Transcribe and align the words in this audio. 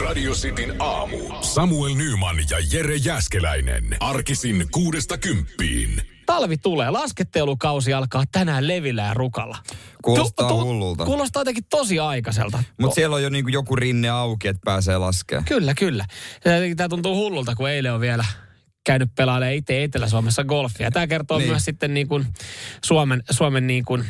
Radio 0.00 0.32
Cityn 0.32 0.74
aamu. 0.78 1.18
Samuel 1.40 1.94
Nyman 1.94 2.36
ja 2.50 2.56
Jere 2.72 2.96
Jäskeläinen. 2.96 3.96
Arkisin 4.00 4.66
kuudesta 4.70 5.18
kymppiin. 5.18 6.02
Talvi 6.26 6.56
tulee, 6.56 6.90
laskettelukausi 6.90 7.92
alkaa 7.92 8.24
tänään 8.32 8.68
levillä 8.68 9.02
ja 9.02 9.14
rukalla. 9.14 9.58
Kuulostaa 10.04 10.52
hullulta. 10.52 11.04
Kuulostaa 11.04 11.40
jotenkin 11.40 11.64
tosi 11.70 11.98
aikaiselta. 11.98 12.62
Mutta 12.80 12.94
siellä 12.94 13.16
on 13.16 13.22
jo 13.22 13.28
niinku 13.28 13.50
joku 13.50 13.76
rinne 13.76 14.08
auki, 14.08 14.48
että 14.48 14.60
pääsee 14.64 14.98
laskemaan. 14.98 15.44
Kyllä, 15.44 15.74
kyllä. 15.74 16.04
Tämä 16.76 16.88
tuntuu 16.88 17.16
hullulta, 17.16 17.54
kun 17.54 17.70
eilen 17.70 17.92
on 17.92 18.00
vielä 18.00 18.24
käynyt 18.84 19.14
pelailemaan 19.14 19.54
itse 19.54 19.84
Etelä-Suomessa 19.84 20.44
golfia. 20.44 20.90
Tämä 20.90 21.06
kertoo 21.06 21.38
Niin. 21.38 21.50
myös 21.50 21.64
sitten 21.64 21.94
niin 21.94 22.08
kuin 22.08 22.26
Suomen, 22.84 23.22
Suomen 23.30 23.66
niin 23.66 23.84
kuin 23.84 24.04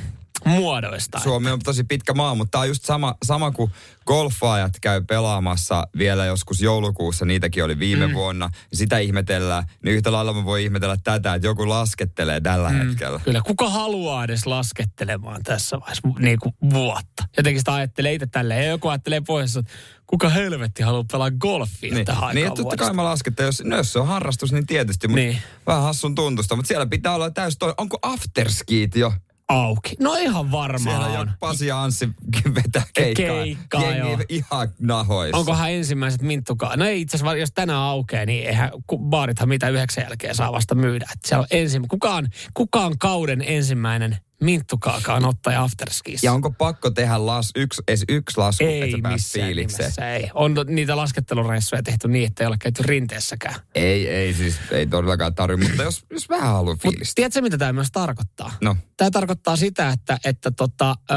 muodoista. 0.45 1.19
Suomi 1.21 1.51
on 1.51 1.59
tosi 1.59 1.85
pitkä 1.85 2.15
maa, 2.15 2.35
mutta 2.35 2.51
tämä 2.51 2.63
on 2.63 2.69
just 2.69 2.85
sama, 2.85 3.15
sama 3.25 3.51
kuin 3.51 3.71
golfaajat 4.07 4.73
käy 4.81 5.03
pelaamassa 5.09 5.87
vielä 5.99 6.25
joskus 6.25 6.61
joulukuussa, 6.61 7.25
niitäkin 7.25 7.65
oli 7.65 7.79
viime 7.79 8.07
mm. 8.07 8.15
vuonna. 8.15 8.51
Sitä 8.73 8.99
ihmetellään, 8.99 9.65
niin 9.85 9.97
yhtä 9.97 10.13
lailla 10.13 10.33
mä 10.33 10.45
voi 10.45 10.65
ihmetellä 10.65 10.97
tätä, 11.05 11.35
että 11.35 11.49
joku 11.49 11.69
laskettelee 11.69 12.41
tällä 12.41 12.71
mm. 12.71 12.79
hetkellä. 12.79 13.21
Kyllä, 13.25 13.41
kuka 13.47 13.71
haluaa 13.71 14.25
edes 14.25 14.47
laskettelemaan 14.47 15.43
tässä 15.43 15.81
vaiheessa 15.81 16.09
niin 16.19 16.39
kuin 16.39 16.55
vuotta? 16.71 17.25
Jotenkin 17.37 17.61
sitä 17.61 17.75
ajattelee 17.75 18.13
itse 18.13 18.27
tälleen. 18.27 18.65
Ja 18.65 18.71
joku 18.71 18.89
ajattelee 18.89 19.21
pohjassa, 19.21 19.61
että 19.61 19.73
kuka 20.07 20.29
helvetti 20.29 20.83
haluaa 20.83 21.05
pelaa 21.13 21.31
golfia 21.31 21.95
Niin, 21.95 22.07
tähän 22.07 22.35
niin 22.35 22.55
totta 22.55 22.77
kai 22.77 22.93
mä 22.93 23.05
laskettelen, 23.05 23.49
jos, 23.49 23.63
no, 23.65 23.77
jos 23.77 23.93
se 23.93 23.99
on 23.99 24.07
harrastus, 24.07 24.53
niin 24.53 24.67
tietysti, 24.67 25.09
mutta 25.09 25.21
Niin. 25.21 25.39
vähän 25.67 25.83
hassun 25.83 26.15
tuntusta. 26.15 26.57
Mutta 26.57 26.69
siellä 26.69 26.87
pitää 26.87 27.15
olla 27.15 27.31
täys 27.31 27.59
toi, 27.59 27.75
onko 27.77 27.99
afterskiit 28.03 28.97
jo? 28.97 29.13
Auki. 29.53 29.97
No 30.01 30.15
ihan 30.15 30.51
varmaan 30.53 30.97
Siellä 30.97 31.21
on. 31.21 31.31
Pasi 31.41 31.67
ja 31.67 31.83
Anssi 31.83 32.09
vetää 32.55 32.83
keikkaa. 32.95 33.27
Keikkaa, 33.27 33.83
Jengi 33.83 34.11
joo. 34.11 34.21
ihan 34.29 34.69
nahoissa. 34.79 35.37
Onkohan 35.37 35.71
ensimmäiset 35.71 36.23
minttukaa? 36.23 36.77
No 36.77 36.85
ei 36.85 37.01
itse 37.01 37.17
asiassa, 37.17 37.37
jos 37.37 37.53
tänään 37.55 37.79
aukeaa, 37.81 38.27
niin 38.27 38.47
eihän 38.47 38.71
baarithan 38.99 39.49
mitä 39.49 39.69
yhdeksän 39.69 40.05
jälkeen 40.05 40.35
saa 40.35 40.53
vasta 40.53 40.75
myydä. 40.75 41.07
Et 41.13 41.25
siellä 41.25 41.41
on 41.41 41.47
ensin, 41.51 41.89
kukaan, 41.89 42.29
kukaan 42.55 42.99
kauden 42.99 43.43
ensimmäinen 43.47 44.17
minttukaakaan 44.43 45.25
ottaja 45.25 45.63
afterskissa. 45.63 46.27
Ja 46.27 46.33
onko 46.33 46.51
pakko 46.51 46.91
tehdä 46.91 47.27
las, 47.27 47.51
yksi, 47.57 47.83
edes 47.89 48.05
yksi 48.09 48.39
lasku, 48.39 48.65
että 48.65 48.85
ei 48.85 49.01
pääset 49.03 49.15
missään 49.15 49.47
fiilikseen? 49.47 49.85
nimessä, 49.85 50.15
ei. 50.15 50.31
On 50.35 50.55
niitä 50.67 50.97
laskettelureissuja 50.97 51.83
tehty 51.83 52.09
niin, 52.09 52.27
että 52.27 52.45
ei 52.45 52.49
ole 52.49 52.57
käyty 52.61 52.83
rinteessäkään. 52.83 53.55
Ei, 53.75 54.09
ei 54.09 54.35
siis, 54.35 54.57
ei 54.71 54.87
todellakaan 54.87 55.35
tarvitse, 55.35 55.69
mutta 55.69 55.83
jos, 55.83 56.05
jos 56.11 56.29
vähän 56.29 56.53
haluaa 56.53 56.77
fiilistä. 56.83 57.13
tiedätkö, 57.15 57.41
mitä 57.41 57.59
tämä 57.59 57.73
myös 57.73 57.89
tarkoittaa? 57.93 58.55
No, 58.61 58.77
Tämä 58.97 59.11
tarkoittaa 59.11 59.57
sitä, 59.57 59.91
että, 59.91 60.19
että 60.25 60.51
tota, 60.51 60.97
ö, 61.11 61.15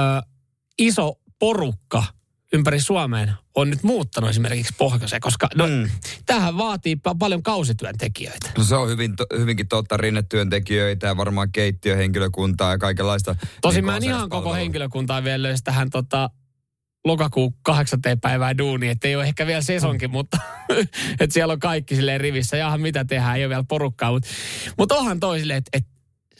iso 0.80 1.14
porukka 1.40 2.04
ympäri 2.56 2.80
Suomeen 2.80 3.32
on 3.56 3.70
nyt 3.70 3.84
muuttanut 3.84 4.30
esimerkiksi 4.30 4.74
pohjoiseen, 4.78 5.22
koska 5.22 5.48
no, 5.56 5.68
Mm. 5.68 5.74
mm. 5.74 5.90
tämähän 6.26 6.58
vaatii 6.58 6.96
pa- 6.96 7.16
paljon 7.20 7.44
kausityöntekijöitä. 7.44 8.50
no 8.58 8.64
se 8.64 8.76
on 8.76 8.90
hyvin, 8.90 9.16
to, 9.16 9.26
hyvinkin 9.38 9.68
totta, 9.68 9.98
rinnetyöntekijöitä 9.98 11.08
ja 11.08 11.18
varmaan 11.18 11.52
keittiöhenkilökuntaa 11.52 12.72
ja 12.72 12.78
kaikenlaista. 12.78 13.36
Tosin 13.62 13.76
niin 13.78 13.86
mä 13.86 13.98
en 13.98 14.04
ihan 14.04 14.30
koko 14.30 14.54
henkilökuntaa 14.54 15.24
vielä 15.24 15.44
löysi 15.44 15.64
tähän 15.64 15.90
tota, 15.90 16.30
lokakuun 17.06 17.54
kahdeksanteen 17.62 18.20
päivää 18.20 18.58
duuni, 18.58 18.90
että 18.90 19.08
ei 19.08 19.16
ole 19.16 19.24
ehkä 19.24 19.48
vielä 19.48 19.62
sesonkin, 19.62 20.12
mutta 20.12 20.38
että 21.20 21.34
siellä 21.34 21.52
on 21.52 21.60
kaikki 21.60 21.96
silleen 21.96 22.22
rivissä. 22.22 22.58
Jaha, 22.58 22.78
mitä 22.78 23.06
tehdään, 23.06 23.38
ei 23.38 23.44
ole 23.44 23.50
vielä 23.50 23.64
porukkaa. 23.68 24.12
Mutta 24.12 24.28
mut 24.78 24.92
onhan 24.92 25.20
toi 25.20 25.40
silleen, 25.40 25.58
että 25.58 25.70
et, 25.78 25.86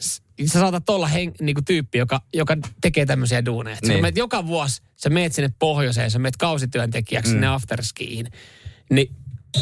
sä 0.00 0.52
saatat 0.52 0.90
olla 0.90 1.06
hen, 1.06 1.32
niinku 1.40 1.62
tyyppi, 1.62 1.98
joka, 1.98 2.20
joka 2.34 2.56
tekee 2.80 3.06
tämmöisiä 3.06 3.44
duuneja. 3.44 3.76
Niin. 3.82 3.96
Sä 3.96 4.02
meet 4.02 4.16
joka 4.16 4.46
vuosi, 4.46 4.82
sä 4.96 5.10
meet 5.10 5.32
sinne 5.32 5.50
pohjoiseen, 5.58 6.10
sä 6.10 6.18
meet 6.18 6.36
kausityöntekijäksi 6.36 7.30
mm. 7.30 7.34
sinne 7.34 7.46
afterskiin. 7.46 8.26
Niin 8.90 9.14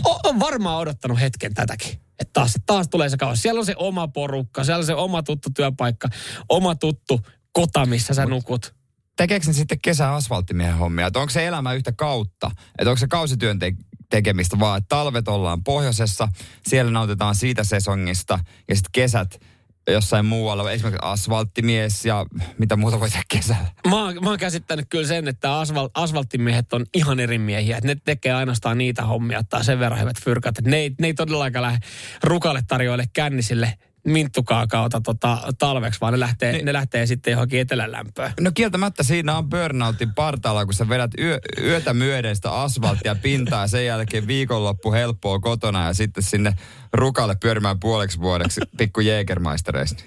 o- 0.07 0.21
on 0.29 0.41
varmaan 0.41 0.79
odottanut 0.79 1.21
hetken 1.21 1.55
tätäkin. 1.55 1.93
Että 2.19 2.33
taas, 2.33 2.55
taas 2.67 2.89
tulee 2.89 3.09
se 3.09 3.17
kausi. 3.17 3.43
Siellä 3.43 3.59
on 3.59 3.67
se 3.67 3.75
oma 3.77 4.09
porukka, 4.09 4.65
siellä 4.65 4.79
on 4.79 4.87
se 4.87 4.95
oma 4.95 5.23
tuttu 5.23 5.51
työpaikka, 5.57 6.09
oma 6.49 6.75
tuttu 6.75 7.21
kota, 7.53 7.87
missä 7.87 8.15
sä 8.15 8.27
nukut. 8.27 8.75
Tekeekö 9.17 9.47
ne 9.47 9.53
sitten 9.53 9.81
kesä 9.83 10.15
asfalttimiehen 10.15 10.77
hommia? 10.77 11.07
Että 11.07 11.19
onko 11.19 11.31
se 11.31 11.47
elämä 11.47 11.73
yhtä 11.73 11.93
kautta? 11.93 12.51
Että 12.79 12.91
onko 12.91 12.99
se 12.99 13.07
kausityön 13.09 13.59
te- 13.59 13.75
tekemistä 14.11 14.59
vaan, 14.59 14.79
että 14.79 14.89
talvet 14.89 15.29
ollaan 15.29 15.65
pohjoisessa, 15.65 16.29
siellä 16.67 16.91
nautitaan 16.91 17.35
siitä 17.35 17.65
sesongista 17.65 18.39
ja 18.69 18.75
sitten 18.75 18.93
kesät 18.93 19.41
jossain 19.89 20.27
muualla, 20.27 20.71
esimerkiksi 20.71 20.99
asfalttimies 21.03 22.07
ja 22.07 22.27
mitä 22.59 22.77
muuta 22.77 23.01
voi 23.01 23.11
tehdä 23.11 23.25
kesällä. 23.29 23.67
Mä 23.87 23.91
mä 24.21 24.31
oon 24.31 24.39
käsittänyt 24.39 24.87
kyllä 24.89 25.07
sen, 25.07 25.29
että 25.29 25.59
asfalt, 25.59 25.93
asfalttimiehet 25.95 26.73
on 26.73 26.87
ihan 26.95 27.21
eri 27.21 27.39
miehiä. 27.39 27.77
Että 27.77 27.89
ne 27.89 27.97
tekee 28.05 28.33
ainoastaan 28.33 28.79
niitä 28.79 29.03
hommia, 29.03 29.43
tai 29.43 29.65
sen 29.65 29.79
verran 29.79 30.01
hyvät 30.01 30.21
fyrkat. 30.25 30.59
Että 30.59 30.71
ne 30.71 30.91
ne 31.01 31.07
ei 31.07 31.15
todellakaan 31.15 31.63
lähde 31.63 31.79
rukalle 32.23 32.63
tarjoille 32.69 33.05
kännisille 33.13 33.75
minttukaakaota 34.05 35.01
tota, 35.01 35.39
talveksi, 35.59 36.01
vaan 36.01 36.13
ne 36.13 36.21
lähtee, 36.21 36.53
Niin. 36.53 36.65
ne 36.65 36.73
lähtee 36.73 37.07
sitten 37.07 37.31
johonkin 37.31 37.61
etelän 37.61 37.93
lämpöön. 37.93 38.33
No 38.41 38.51
kieltämättä 38.55 39.03
siinä 39.03 39.39
on 39.39 39.49
burnoutin 39.49 40.15
partaalla, 40.15 40.65
kun 40.65 40.75
sä 40.75 40.89
vedät 40.89 41.11
yö, 41.19 41.39
yötä 41.63 41.95
myöden 41.95 42.37
sitä 42.37 42.51
asfalttia 42.53 43.15
pintaa 43.15 43.61
ja 43.61 43.67
sen 43.67 43.87
jälkeen 43.87 44.27
viikonloppu 44.27 44.93
helppoa 44.93 45.39
kotona 45.39 45.87
ja 45.87 45.95
sitten 45.95 46.23
sinne 46.23 46.55
rukalle 46.93 47.37
pyörimään 47.41 47.81
puoleksi 47.81 48.21
vuodeksi 48.21 48.61
pikku 48.77 49.01
Jägermeistereista. 49.01 50.05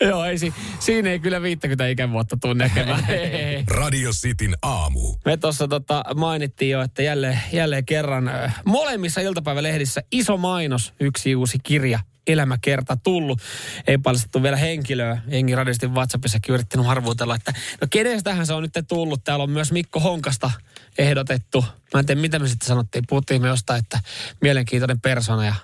Joo, 0.00 0.24
ei, 0.24 0.38
si, 0.38 0.54
siinä 0.78 1.10
ei 1.10 1.18
kyllä 1.18 1.42
50 1.42 1.86
ikävuotta 1.86 2.36
tuu 2.40 2.52
näkemään. 2.52 3.06
Radio 3.78 4.10
Cityn 4.10 4.54
aamu. 4.62 5.14
Me 5.24 5.36
tuossa 5.36 5.68
tota, 5.68 6.04
mainittiin 6.14 6.70
jo, 6.70 6.82
että 6.82 7.02
jälleen, 7.02 7.40
jälleen 7.52 7.84
kerran 7.84 8.30
molemmissa 8.64 9.20
iltapäivälehdissä 9.20 10.02
iso 10.12 10.36
mainos, 10.36 10.94
yksi 11.00 11.36
uusi 11.36 11.58
kirja, 11.62 12.00
elämäkerta 12.26 12.96
tullut. 12.96 13.40
Ei 13.86 13.98
paljastettu 13.98 14.42
vielä 14.42 14.56
henkilöä. 14.56 15.22
Jengi 15.28 15.54
radistin 15.54 15.94
WhatsAppissakin 15.94 16.52
yrittänyt 16.54 16.86
harvuutella, 16.86 17.34
että 17.34 17.52
no 17.80 17.86
kenestähän 17.90 18.46
se 18.46 18.52
on 18.52 18.62
nyt 18.62 18.88
tullut. 18.88 19.24
Täällä 19.24 19.42
on 19.42 19.50
myös 19.50 19.72
Mikko 19.72 20.00
Honkasta 20.00 20.50
ehdotettu. 20.98 21.64
Mä 21.94 22.00
en 22.00 22.06
tiedä, 22.06 22.20
mitä 22.20 22.38
me 22.38 22.48
sitten 22.48 22.68
sanottiin. 22.68 23.04
Puhuttiin 23.08 23.42
me 23.42 23.48
jostain, 23.48 23.78
että 23.78 24.00
mielenkiintoinen 24.40 25.00
persona 25.00 25.46
ja 25.46 25.54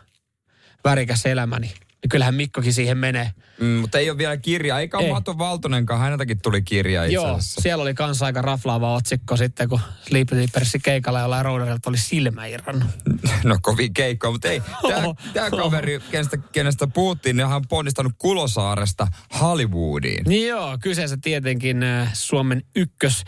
värikäs 0.84 1.26
elämäni. 1.26 1.66
Niin 1.66 1.85
kyllähän 2.10 2.34
Mikkokin 2.34 2.72
siihen 2.72 2.98
menee. 2.98 3.30
Mm, 3.60 3.66
mutta 3.66 3.98
ei 3.98 4.10
ole 4.10 4.18
vielä 4.18 4.36
kirja, 4.36 4.78
eikä 4.78 4.98
Ei. 4.98 5.10
Mato 5.10 5.38
Valtonenkaan, 5.38 6.00
häneltäkin 6.00 6.40
tuli 6.42 6.62
kirja 6.62 7.04
itse 7.04 7.14
Joo, 7.14 7.24
asiassa. 7.24 7.60
siellä 7.60 7.82
oli 7.82 7.94
kanssa 7.94 8.26
aika 8.26 8.42
raflaava 8.42 8.94
otsikko 8.94 9.36
sitten, 9.36 9.68
kun 9.68 9.80
Sleepy 10.08 10.34
Sleepersin 10.34 10.82
keikalla 10.82 11.20
jollain 11.20 11.44
roudarilta 11.44 11.90
oli 11.90 11.98
silmä. 11.98 12.42
No 13.44 13.58
kovin 13.62 13.94
keikko, 13.94 14.32
mutta 14.32 14.48
ei. 14.48 14.62
Tämä, 15.34 15.50
kaveri, 15.50 16.00
kenestä, 16.10 16.36
kenestä 16.36 16.86
puhuttiin, 16.86 17.36
niin 17.36 17.46
hän 17.46 17.56
on 17.56 17.68
ponnistanut 17.68 18.12
Kulosaaresta 18.18 19.06
Hollywoodiin. 19.40 20.24
Niin 20.24 20.48
joo, 20.48 20.78
kyseessä 20.80 21.16
tietenkin 21.22 21.82
äh, 21.82 22.10
Suomen 22.12 22.62
ykkös 22.76 23.24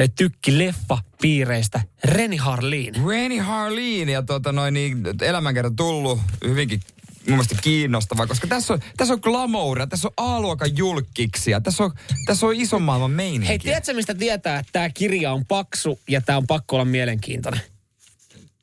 äh, 0.00 0.08
tykki-leffa 0.14 0.98
piireistä 1.22 1.80
Reni 2.04 2.36
Harlin. 2.36 2.94
Rainy 3.06 3.38
Harleen 3.38 4.08
ja 4.08 4.22
tota 4.22 4.52
noin, 4.52 4.74
niin, 4.74 5.02
elämänkerta 5.22 5.72
tullut 5.76 6.20
hyvinkin 6.44 6.80
mun 7.26 7.36
mielestä 7.36 7.54
kiinnostava, 7.62 8.26
koska 8.26 8.46
tässä 8.46 8.74
on, 8.74 8.80
tässä 8.96 9.14
on 9.14 9.20
glamouria, 9.22 9.86
tässä 9.86 10.08
on 10.08 10.14
A-luokan 10.16 10.76
julkkiksia, 10.76 11.60
tässä 11.60 11.84
on, 11.84 11.92
tässä 12.26 12.46
on 12.46 12.54
ison 12.54 12.82
maailman 12.82 13.10
meininki. 13.10 13.48
Hei, 13.48 13.58
tiedätkö 13.58 13.94
mistä 13.94 14.14
tietää, 14.14 14.58
että 14.58 14.72
tämä 14.72 14.90
kirja 14.90 15.32
on 15.32 15.46
paksu 15.46 16.00
ja 16.08 16.20
tämä 16.20 16.36
on 16.36 16.46
pakko 16.46 16.76
olla 16.76 16.84
mielenkiintoinen? 16.84 17.60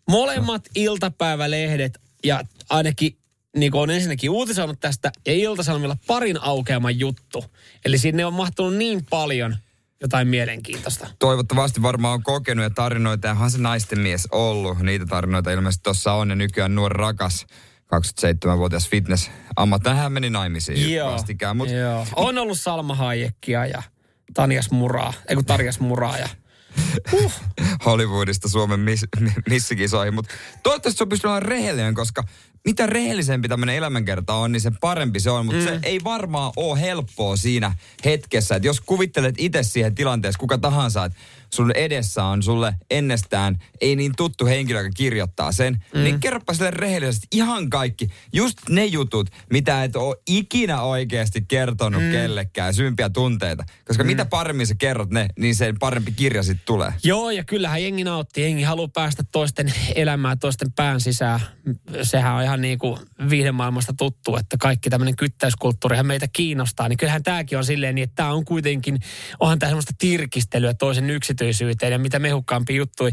Molemmat 0.09 0.69
iltapäivälehdet 0.75 1.99
ja 2.23 2.43
ainakin 2.69 3.17
niin 3.57 3.75
on 3.75 3.89
ensinnäkin 3.89 4.29
uutisoinut 4.29 4.79
tästä 4.79 5.11
ja 5.25 5.33
Ilta-Sanomilla 5.33 5.97
parin 6.07 6.41
aukeaman 6.41 6.99
juttu. 6.99 7.45
Eli 7.85 7.97
sinne 7.97 8.25
on 8.25 8.33
mahtunut 8.33 8.75
niin 8.75 9.05
paljon 9.09 9.55
jotain 10.01 10.27
mielenkiintoista. 10.27 11.07
Toivottavasti 11.19 11.81
varmaan 11.81 12.13
on 12.13 12.23
kokenut 12.23 12.63
ja 12.63 12.69
tarinoita, 12.69 13.27
ja 13.27 13.49
se 13.49 13.57
naisten 13.57 13.99
mies 13.99 14.27
ollut. 14.31 14.79
Niitä 14.79 15.05
tarinoita 15.05 15.51
ilmeisesti 15.51 15.83
tuossa 15.83 16.13
on, 16.13 16.29
ja 16.29 16.35
nykyään 16.35 16.75
nuori 16.75 16.97
rakas 16.97 17.45
27-vuotias 17.95 18.89
fitness 18.89 19.31
ammattina 19.55 19.95
hän 19.95 20.11
meni 20.11 20.29
naimisiin 20.29 21.05
vastikään. 21.05 21.57
Mut 21.57 21.69
Joo. 21.69 22.07
On 22.15 22.37
ollut 22.37 22.59
Salma 22.59 22.95
Hayekkia 22.95 23.65
ja 23.65 23.83
Tanjas 24.33 24.71
Muraa, 24.71 25.13
ei 25.27 25.35
kun 25.35 25.45
Tarjas 25.45 25.79
Muraa 25.79 26.17
ja 26.17 26.29
uh, 27.13 27.33
Hollywoodista 27.85 28.49
Suomen 28.49 28.79
miss, 28.79 29.05
mi- 29.19 29.33
missikisoihin. 29.49 30.13
Mutta 30.13 30.33
toivottavasti 30.63 30.97
se 30.97 31.03
on 31.03 31.09
pystynyt 31.09 31.31
olemaan 31.31 31.49
rehellinen, 31.49 31.93
koska 31.93 32.23
mitä 32.65 32.87
rehellisempi 32.87 33.47
tämmöinen 33.47 33.75
elämänkerta 33.75 34.33
on, 34.33 34.51
niin 34.51 34.61
se 34.61 34.71
parempi 34.81 35.19
se 35.19 35.29
on. 35.29 35.45
Mutta 35.45 35.59
mm. 35.59 35.67
se 35.67 35.79
ei 35.83 36.03
varmaan 36.03 36.51
ole 36.55 36.81
helppoa 36.81 37.35
siinä 37.35 37.75
hetkessä. 38.05 38.55
Että 38.55 38.67
jos 38.67 38.81
kuvittelet 38.81 39.35
itse 39.37 39.63
siihen 39.63 39.95
tilanteessa, 39.95 40.39
kuka 40.39 40.57
tahansa, 40.57 41.05
että 41.05 41.17
sun 41.53 41.71
edessä 41.75 42.23
on 42.23 42.43
sulle 42.43 42.73
ennestään 42.89 43.57
ei 43.81 43.95
niin 43.95 44.11
tuttu 44.17 44.45
henkilö, 44.45 44.79
joka 44.79 44.89
kirjoittaa 44.95 45.51
sen, 45.51 45.83
mm. 45.93 46.03
niin 46.03 46.19
kerropa 46.19 46.53
sille 46.53 46.71
rehellisesti 46.71 47.27
ihan 47.31 47.69
kaikki. 47.69 48.07
Just 48.33 48.57
ne 48.69 48.85
jutut, 48.85 49.29
mitä 49.51 49.83
et 49.83 49.95
ole 49.95 50.15
ikinä 50.27 50.81
oikeasti 50.81 51.41
kertonut 51.47 52.03
mm. 52.03 52.11
kellekään, 52.11 52.73
sympiä 52.73 53.09
tunteita. 53.09 53.63
Koska 53.87 54.03
mm. 54.03 54.07
mitä 54.07 54.25
paremmin 54.25 54.67
sä 54.67 54.75
kerrot 54.77 55.09
ne, 55.09 55.27
niin 55.39 55.55
sen 55.55 55.79
parempi 55.79 56.11
kirja 56.11 56.43
sitten 56.43 56.65
tulee. 56.65 56.93
Joo, 57.03 57.29
ja 57.29 57.43
kyllähän 57.43 57.83
jengi 57.83 58.03
nauttii. 58.03 58.43
Jengi 58.43 58.63
haluaa 58.63 58.87
päästä 58.87 59.23
toisten 59.31 59.73
elämään, 59.95 60.39
toisten 60.39 60.71
pään 60.71 61.01
sisään. 61.01 61.39
Sehän 62.01 62.35
on 62.35 62.43
ihan 62.43 62.61
niin 62.61 62.79
kuin 62.79 62.99
viihdemaailmasta 63.29 63.93
tuttu, 63.97 64.35
että 64.35 64.57
kaikki 64.59 64.89
tämmöinen 64.89 65.15
kyttäyskulttuurihan 65.15 66.05
meitä 66.05 66.27
kiinnostaa. 66.33 66.89
Niin 66.89 66.97
kyllähän 66.97 67.23
tämäkin 67.23 67.57
on 67.57 67.65
silleen 67.65 67.95
niin, 67.95 68.03
että 68.03 68.15
tämä 68.15 68.33
on 68.33 68.45
kuitenkin, 68.45 68.99
onhan 69.39 69.59
tämä 69.59 69.69
semmoista 69.69 69.93
tirkistelyä 69.97 70.73
toisen 70.73 71.07
yksityisyyteen 71.39 71.91
ja 71.91 71.99
mitä 71.99 72.19
mehukkaampi 72.19 72.75
juttui 72.75 73.11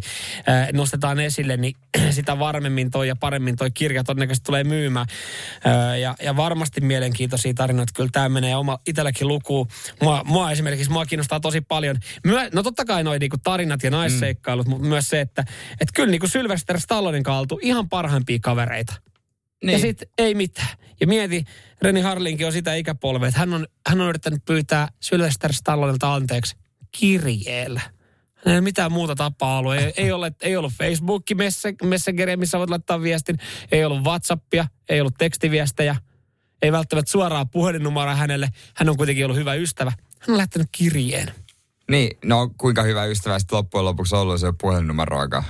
äh, 0.49 0.69
nostetaan 0.73 1.20
esille, 1.20 1.56
niin 1.56 1.75
sitä 2.11 2.38
varmemmin 2.38 2.90
toi 2.90 3.08
ja 3.08 3.17
paremmin 3.17 3.56
toi 3.56 3.70
kirja 3.70 4.05
todennäköisesti 4.05 4.46
tulee 4.46 4.64
myymään. 4.64 5.06
Äh, 5.67 5.99
ja, 5.99 6.14
ja 6.23 6.37
varmasti 6.37 6.81
mielenkiintoisia 6.81 7.55
tarinoita. 7.55 7.93
Kyllä 7.96 8.11
tämä 8.12 8.28
menee 8.28 8.56
oma 8.56 8.78
itselläkin 8.87 9.28
lukuun. 9.28 9.69
Mua, 10.02 10.23
mua 10.25 10.50
esimerkiksi 10.50 10.90
mua 10.90 11.06
kiinnostaa 11.06 11.40
tosi 11.40 11.61
paljon. 11.61 11.96
Myö, 12.25 12.49
no 12.52 12.62
totta 12.62 12.84
kai 12.84 13.05
noin 13.05 13.20
niinku 13.20 13.37
tarinat 13.43 13.82
ja 13.82 13.90
naisseikkailut, 13.90 14.67
mm. 14.67 14.70
mutta 14.70 14.88
myös 14.88 15.08
se, 15.08 15.20
että 15.20 15.44
et 15.81 15.88
kyllä 15.94 16.11
niinku 16.11 16.28
Sylvester 16.28 16.81
Stallonen 16.81 17.23
kaltu 17.23 17.58
ihan 17.62 17.88
parhaimpia 17.88 18.38
kavereita. 18.43 18.94
Niin. 19.64 19.73
Ja 19.73 19.78
sitten 19.78 20.08
ei 20.19 20.34
mitään. 20.34 20.76
Ja 21.00 21.06
mieti, 21.06 21.44
Reni 21.82 22.00
Harlinkin 22.00 22.46
on 22.46 22.52
sitä 22.52 22.75
ikäpolvea, 22.75 23.28
että 23.28 23.40
hän 23.40 23.55
on, 23.55 23.67
hän 23.87 24.00
on 24.00 24.08
yrittänyt 24.08 24.44
pyytää 24.44 24.88
Sylvester 25.00 25.52
Stallonelta 25.52 26.14
anteeksi 26.14 26.56
kirjeellä. 26.99 27.96
Mitään 28.61 28.93
muuta 28.93 29.15
tapaa 29.15 29.59
ollut. 29.59 29.75
Ei, 29.75 29.93
ei, 29.97 30.13
ole, 30.13 30.33
ei 30.41 30.57
ollut 30.57 30.73
Facebook 30.73 31.23
Messengeria, 31.83 32.37
missä 32.37 32.59
voit 32.59 32.71
laittaa 32.71 33.03
viestin. 33.03 33.39
Ei 33.73 33.85
ollut 33.85 34.05
Whatsappia, 34.05 34.67
ei 34.89 35.01
ollut 35.01 35.15
tekstiviestejä. 35.19 35.97
Ei 36.63 36.73
välttämättä 36.73 37.11
suoraa 37.11 37.45
puhelinnumeroa 37.47 38.15
hänelle. 38.15 38.49
Hän 38.75 38.89
on 38.89 38.97
kuitenkin 38.97 39.25
ollut 39.25 39.39
hyvä 39.39 39.55
ystävä. 39.55 39.93
Hän 40.21 40.31
on 40.31 40.39
lähtenyt 40.39 40.69
kirjeen. 40.73 41.46
Niin, 41.91 42.19
no 42.25 42.50
kuinka 42.59 42.83
hyvä 42.83 43.05
ystävä 43.05 43.38
sitten 43.38 43.56
loppujen 43.56 43.85
lopuksi 43.85 44.17
ollut 44.17 44.41
se 44.41 44.53
puhelinnumeroakaan? 44.61 45.44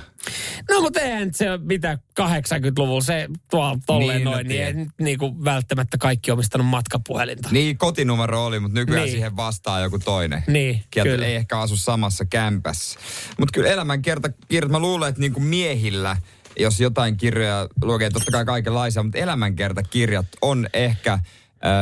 No 0.71 0.81
mutta 0.81 0.99
eihän 0.99 1.33
se 1.33 1.51
ole 1.51 1.59
mitä 1.63 1.97
80-luvulla 2.21 3.01
se 3.01 3.27
tuolla 3.49 3.79
tolleen 3.85 4.17
niin, 4.17 4.25
no 4.25 4.31
noin, 4.31 4.47
niin 4.47 4.63
ei 4.63 4.73
niin 4.99 5.17
kuin 5.17 5.43
välttämättä 5.43 5.97
kaikki 5.97 6.31
omistanut 6.31 6.67
matkapuhelinta. 6.67 7.49
Niin, 7.51 7.77
kotinumero 7.77 8.45
oli, 8.45 8.59
mutta 8.59 8.79
nykyään 8.79 9.03
niin. 9.03 9.11
siihen 9.11 9.35
vastaa 9.35 9.79
joku 9.79 9.99
toinen. 9.99 10.43
Niin, 10.47 10.83
Kieltä 10.91 11.11
kyllä. 11.11 11.25
ei 11.25 11.35
ehkä 11.35 11.59
asu 11.59 11.77
samassa 11.77 12.25
kämpässä. 12.25 12.99
Mutta 13.39 13.53
kyllä 13.53 13.69
elämän 13.69 14.01
kerta, 14.01 14.29
kirjat, 14.47 14.71
mä 14.71 14.79
luulen, 14.79 15.09
että 15.09 15.21
niin 15.21 15.33
kuin 15.33 15.43
miehillä, 15.43 16.17
jos 16.59 16.79
jotain 16.79 17.17
kirjoja 17.17 17.67
lukee, 17.81 18.09
totta 18.09 18.31
kai 18.31 18.45
kaikenlaisia, 18.45 19.03
mutta 19.03 19.17
elämänkertakirjat 19.17 20.27
on 20.41 20.67
ehkä 20.73 21.19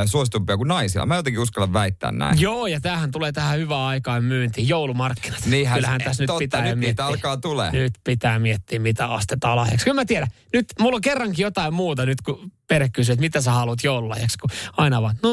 suositumpia 0.05 0.57
kuin 0.57 0.67
naisilla. 0.67 1.05
Mä 1.05 1.15
jotenkin 1.15 1.41
uskallan 1.41 1.73
väittää 1.73 2.11
näin. 2.11 2.41
Joo, 2.41 2.67
ja 2.67 2.81
tähän 2.81 3.11
tulee 3.11 3.31
tähän 3.31 3.59
hyvään 3.59 3.81
aikaan 3.81 4.23
myyntiin. 4.23 4.67
Joulumarkkinat. 4.67 5.45
Niinhän, 5.45 5.75
Kyllähän 5.77 6.01
tässä 6.03 6.23
nyt 6.23 6.27
totta, 6.27 6.39
pitää 6.39 6.61
nyt 6.61 6.69
miettiä. 6.79 6.89
niitä 6.89 7.05
alkaa 7.05 7.37
tulee. 7.37 7.71
Nyt 7.71 7.93
pitää 8.03 8.39
miettiä, 8.39 8.79
mitä 8.79 9.07
astetaan 9.07 9.55
lahjaksi. 9.55 9.85
Kyllä 9.85 10.01
mä 10.01 10.05
tiedän. 10.05 10.27
Nyt 10.53 10.65
mulla 10.79 10.95
on 10.95 11.01
kerrankin 11.01 11.43
jotain 11.43 11.73
muuta 11.73 12.05
nyt, 12.05 12.21
kun 12.21 12.51
perhe 12.67 12.89
kysyy, 12.89 13.13
että 13.13 13.21
mitä 13.21 13.41
sä 13.41 13.51
haluat 13.51 13.83
joululahjaksi. 13.83 14.37
Kun 14.37 14.49
aina 14.77 15.01
vaan, 15.01 15.15
no 15.23 15.29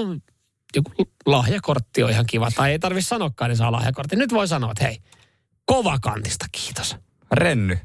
joku 0.77 0.93
lahjakortti 1.27 2.03
on 2.03 2.11
ihan 2.11 2.27
kiva. 2.27 2.51
Tai 2.51 2.71
ei 2.71 2.79
tarvi 2.79 3.03
sanoakaan, 3.03 3.49
niin 3.49 3.57
saa 3.57 3.73
lahjakortti. 3.73 4.17
Nyt 4.17 4.33
voi 4.33 4.49
sanoa, 4.49 4.71
että 4.71 4.85
hei, 4.85 4.99
kovakantista 5.65 6.47
kiitos. 6.53 6.97
Renny. 7.33 7.79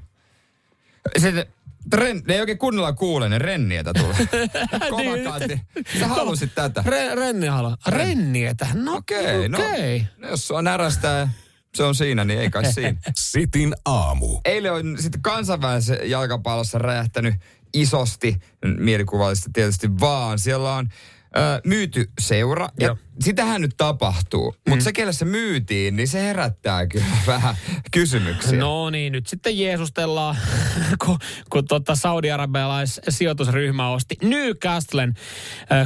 Sitten 1.17 1.45
Ren, 1.93 2.21
ne 2.27 2.33
ei 2.33 2.39
oikein 2.39 2.57
kunnolla 2.57 2.93
kuule, 2.93 3.29
ne 3.29 3.39
rennietä 3.39 3.93
tulee. 3.93 4.15
Kovakaanti. 4.89 5.61
Sä 5.99 6.07
halusit 6.07 6.55
tätä. 6.55 6.83
Re, 6.85 7.15
renni 7.15 7.47
haluaa. 7.47 7.77
Rennietä. 7.87 8.67
No 8.73 8.95
okei. 8.95 9.19
Okay, 9.19 9.45
okay. 9.45 9.99
no, 9.99 10.07
no, 10.17 10.29
jos 10.29 10.47
sua 10.47 10.61
närästää 10.61 11.29
se 11.75 11.83
on 11.83 11.95
siinä, 11.95 12.25
niin 12.25 12.39
ei 12.39 12.49
kai 12.49 12.71
siinä. 12.73 12.97
Sitin 13.15 13.75
aamu. 13.85 14.39
Eilen 14.45 14.73
on 14.73 14.97
sitten 14.99 15.21
kansainvälisessä 15.21 16.03
jalkapallossa 16.03 16.77
räjähtänyt 16.77 17.35
isosti, 17.73 18.35
mielikuvallisesti 18.77 19.49
tietysti 19.53 19.99
vaan. 19.99 20.39
Siellä 20.39 20.73
on 20.73 20.89
myyty 21.65 22.09
seura. 22.19 22.69
Ja 22.79 22.87
Joo. 22.87 22.97
sitähän 23.19 23.61
nyt 23.61 23.73
tapahtuu. 23.77 24.51
Mm. 24.51 24.69
Mutta 24.69 24.83
se, 24.83 24.93
kelle 24.93 25.13
se 25.13 25.25
myytiin, 25.25 25.95
niin 25.95 26.07
se 26.07 26.21
herättää 26.21 26.87
kyllä 26.87 27.05
vähän 27.27 27.55
kysymyksiä. 27.91 28.59
No 28.59 28.89
niin, 28.89 29.13
nyt 29.13 29.27
sitten 29.27 29.59
jeesustellaan, 29.59 30.37
kun, 31.05 31.17
kun 31.49 31.65
tota 31.65 31.95
saudi-arabialais 31.95 33.01
sijoitusryhmä 33.09 33.89
osti 33.89 34.15
Newcastlen 34.23 35.13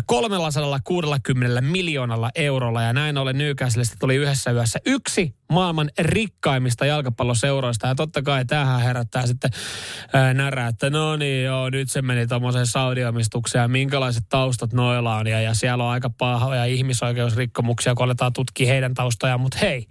360 0.05 1.61
miljoonalla 1.61 2.29
eurolla. 2.35 2.81
Ja 2.81 2.93
näin 2.93 3.17
ollen 3.17 3.37
Newcastlesta 3.37 3.95
tuli 3.99 4.15
yhdessä 4.15 4.51
yössä 4.51 4.79
yksi 4.85 5.35
maailman 5.51 5.89
rikkaimmista 5.99 6.85
jalkapalloseuroista. 6.85 7.87
Ja 7.87 7.95
totta 7.95 8.21
kai 8.21 8.45
tähän 8.45 8.81
herättää 8.81 9.27
sitten 9.27 9.51
ää, 10.13 10.33
närää, 10.33 10.67
että 10.67 10.89
no 10.89 11.15
niin 11.15 11.43
joo, 11.43 11.69
nyt 11.69 11.91
se 11.91 12.01
meni 12.01 12.27
tuommoiseen 12.27 12.67
Saudi-omistukseen 12.67 13.61
ja 13.61 13.67
minkälaiset 13.67 14.23
taustat 14.29 14.73
noilla 14.73 15.15
on. 15.15 15.27
Ja, 15.27 15.41
ja 15.41 15.53
siellä 15.53 15.83
on 15.83 15.89
aika 15.89 16.09
pahoja 16.09 16.65
ihmisoikeusrikkomuksia, 16.65 17.95
kun 17.95 18.05
aletaan 18.05 18.33
tutkia 18.33 18.67
heidän 18.67 18.93
taustojaan. 18.93 19.41
Mutta 19.41 19.57
hei, 19.61 19.87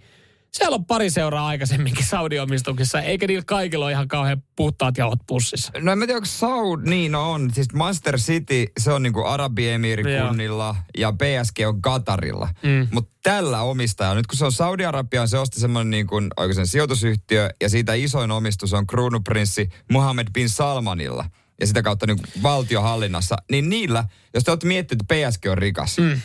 siellä 0.51 0.75
on 0.75 0.85
pari 0.85 1.09
seuraa 1.09 1.47
aikaisemminkin 1.47 2.05
Saudi-omistuksessa, 2.05 3.01
eikä 3.01 3.27
niillä 3.27 3.43
kaikilla 3.47 3.85
ole 3.85 3.91
ihan 3.91 4.07
kauhean 4.07 4.43
puhtaat 4.55 4.97
jauhot 4.97 5.19
pussissa. 5.27 5.71
No 5.81 5.91
en 5.91 5.99
mä 5.99 6.05
tiedä, 6.05 6.17
onko 6.17 6.25
Saudi, 6.25 6.89
niin 6.89 7.11
no 7.11 7.31
on. 7.31 7.51
Siis 7.53 7.73
Manchester 7.73 8.17
City, 8.17 8.67
se 8.79 8.91
on 8.91 9.03
niinku 9.03 9.25
Arabiemiirikunnilla 9.25 10.75
ja 10.97 11.13
PSG 11.13 11.59
on 11.67 11.81
Katarilla. 11.81 12.49
Mm. 12.63 12.87
Mutta 12.91 13.11
tällä 13.23 13.61
omistajalla, 13.61 14.15
nyt 14.15 14.27
kun 14.27 14.37
se 14.37 14.45
on 14.45 14.51
Saudi-Arabia, 14.51 15.27
se 15.27 15.37
osti 15.37 15.59
semmoinen 15.59 15.91
niin 15.91 16.07
kuin, 16.07 16.29
sen 16.53 16.67
sijoitusyhtiö 16.67 17.49
ja 17.61 17.69
siitä 17.69 17.93
isoin 17.93 18.31
omistus 18.31 18.73
on 18.73 18.87
kruunuprinssi 18.87 19.69
Mohammed 19.91 20.27
bin 20.33 20.49
Salmanilla 20.49 21.25
ja 21.59 21.67
sitä 21.67 21.81
kautta 21.81 22.07
niin 22.07 22.19
valtiohallinnassa, 22.43 23.35
niin 23.51 23.69
niillä, 23.69 24.03
jos 24.33 24.43
te 24.43 24.51
olette 24.51 24.67
miettineet, 24.67 25.01
että 25.01 25.29
PSG 25.31 25.45
on 25.45 25.57
rikas, 25.57 25.97
mm 25.97 26.21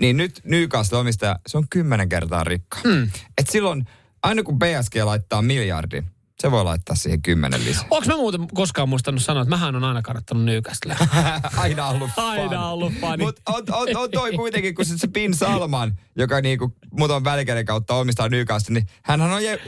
niin 0.00 0.16
nyt 0.16 0.40
Newcastle 0.44 0.98
omistaja, 0.98 1.38
se 1.46 1.58
on 1.58 1.64
kymmenen 1.70 2.08
kertaa 2.08 2.44
rikka. 2.44 2.78
Mm. 2.84 3.10
Et 3.38 3.48
silloin, 3.50 3.86
aina 4.22 4.42
kun 4.42 4.58
PSG 4.58 4.96
laittaa 5.04 5.42
miljardin, 5.42 6.06
se 6.40 6.50
voi 6.50 6.64
laittaa 6.64 6.96
siihen 6.96 7.22
kymmenen 7.22 7.64
lisää. 7.64 7.84
Onko 7.90 8.08
mä 8.08 8.16
muuten 8.16 8.48
koskaan 8.54 8.88
muistanut 8.88 9.22
sanoa, 9.22 9.42
että 9.42 9.50
mähän 9.50 9.76
on 9.76 9.84
aina 9.84 10.02
kannattanut 10.02 10.44
Newcastle. 10.44 10.96
aina 11.56 11.86
ollut 11.86 12.10
fani. 12.16 12.40
Aina 12.40 12.68
ollut 12.68 12.92
fani. 13.00 13.24
Mutta 13.24 13.42
on, 13.46 13.62
on, 13.72 13.96
on, 13.96 14.10
toi 14.10 14.32
kuitenkin, 14.32 14.74
kun 14.74 14.84
se 14.84 15.08
Bin 15.08 15.34
Salman, 15.34 15.98
joka 16.16 16.40
niinku 16.40 16.76
muutaman 16.90 17.24
välikäden 17.24 17.64
kautta 17.64 17.94
omistaa 17.94 18.28
Newcastle, 18.28 18.74
niin 18.74 18.86
hän 19.02 19.20
on 19.20 19.44
je, 19.44 19.60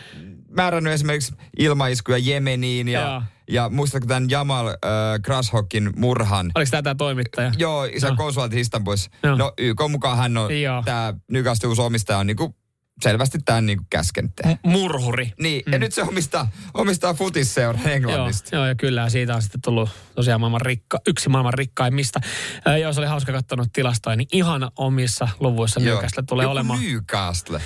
määrännyt 0.50 0.92
esimerkiksi 0.92 1.34
ilmaiskuja 1.58 2.18
Jemeniin 2.18 2.88
ja... 2.88 3.00
ja 3.00 3.22
ja 3.50 3.68
muistatko 3.68 4.06
tämän 4.06 4.30
Jamal 4.30 4.68
äh, 4.68 4.74
Krashockin 5.22 5.90
murhan? 5.96 6.50
Oliko 6.54 6.70
tämä 6.70 6.82
tämä 6.82 6.94
toimittaja? 6.94 7.52
Joo, 7.58 7.84
isä 7.84 8.08
no. 8.08 8.16
konsulatti 8.16 8.60
Istanbulissa. 8.60 9.10
No. 9.22 9.36
no 9.36 9.52
YK 9.58 9.80
mukaan 9.88 10.18
hän 10.18 10.36
on, 10.36 10.50
tämä 10.84 11.14
Newcastle 11.30 11.68
uusi 11.68 11.82
omistaja 11.82 12.18
on 12.18 12.26
niinku 12.26 12.54
selvästi 13.02 13.38
tämän 13.44 13.66
niinku 13.66 13.84
käskenyt 13.90 14.32
M- 14.44 14.70
murhuri. 14.70 15.32
Niin, 15.40 15.62
mm. 15.66 15.72
ja 15.72 15.78
nyt 15.78 15.94
se 15.94 16.02
omistaa, 16.02 16.48
omistaa 16.74 17.14
futisseuran 17.14 17.88
Englannista. 17.88 18.56
Joo, 18.56 18.62
joo, 18.62 18.68
ja 18.68 18.74
kyllä 18.74 19.08
siitä 19.08 19.34
on 19.34 19.42
sitten 19.42 19.60
tullut 19.60 19.90
tosiaan 20.14 20.40
maailman 20.40 20.60
rikka, 20.60 20.98
yksi 21.06 21.28
maailman 21.28 21.54
rikkaimmista. 21.54 22.20
Äh, 22.68 22.78
joo, 22.78 22.92
se 22.92 23.00
oli 23.00 23.06
hauska 23.06 23.32
katsoa 23.32 23.64
tilastoja, 23.72 24.16
niin 24.16 24.28
ihan 24.32 24.70
omissa 24.76 25.28
luvuissa 25.40 25.80
Newcastle 25.80 26.22
tulee 26.22 26.44
Joku 26.44 26.52
olemaan. 26.52 26.80
Newcastle. 26.80 27.60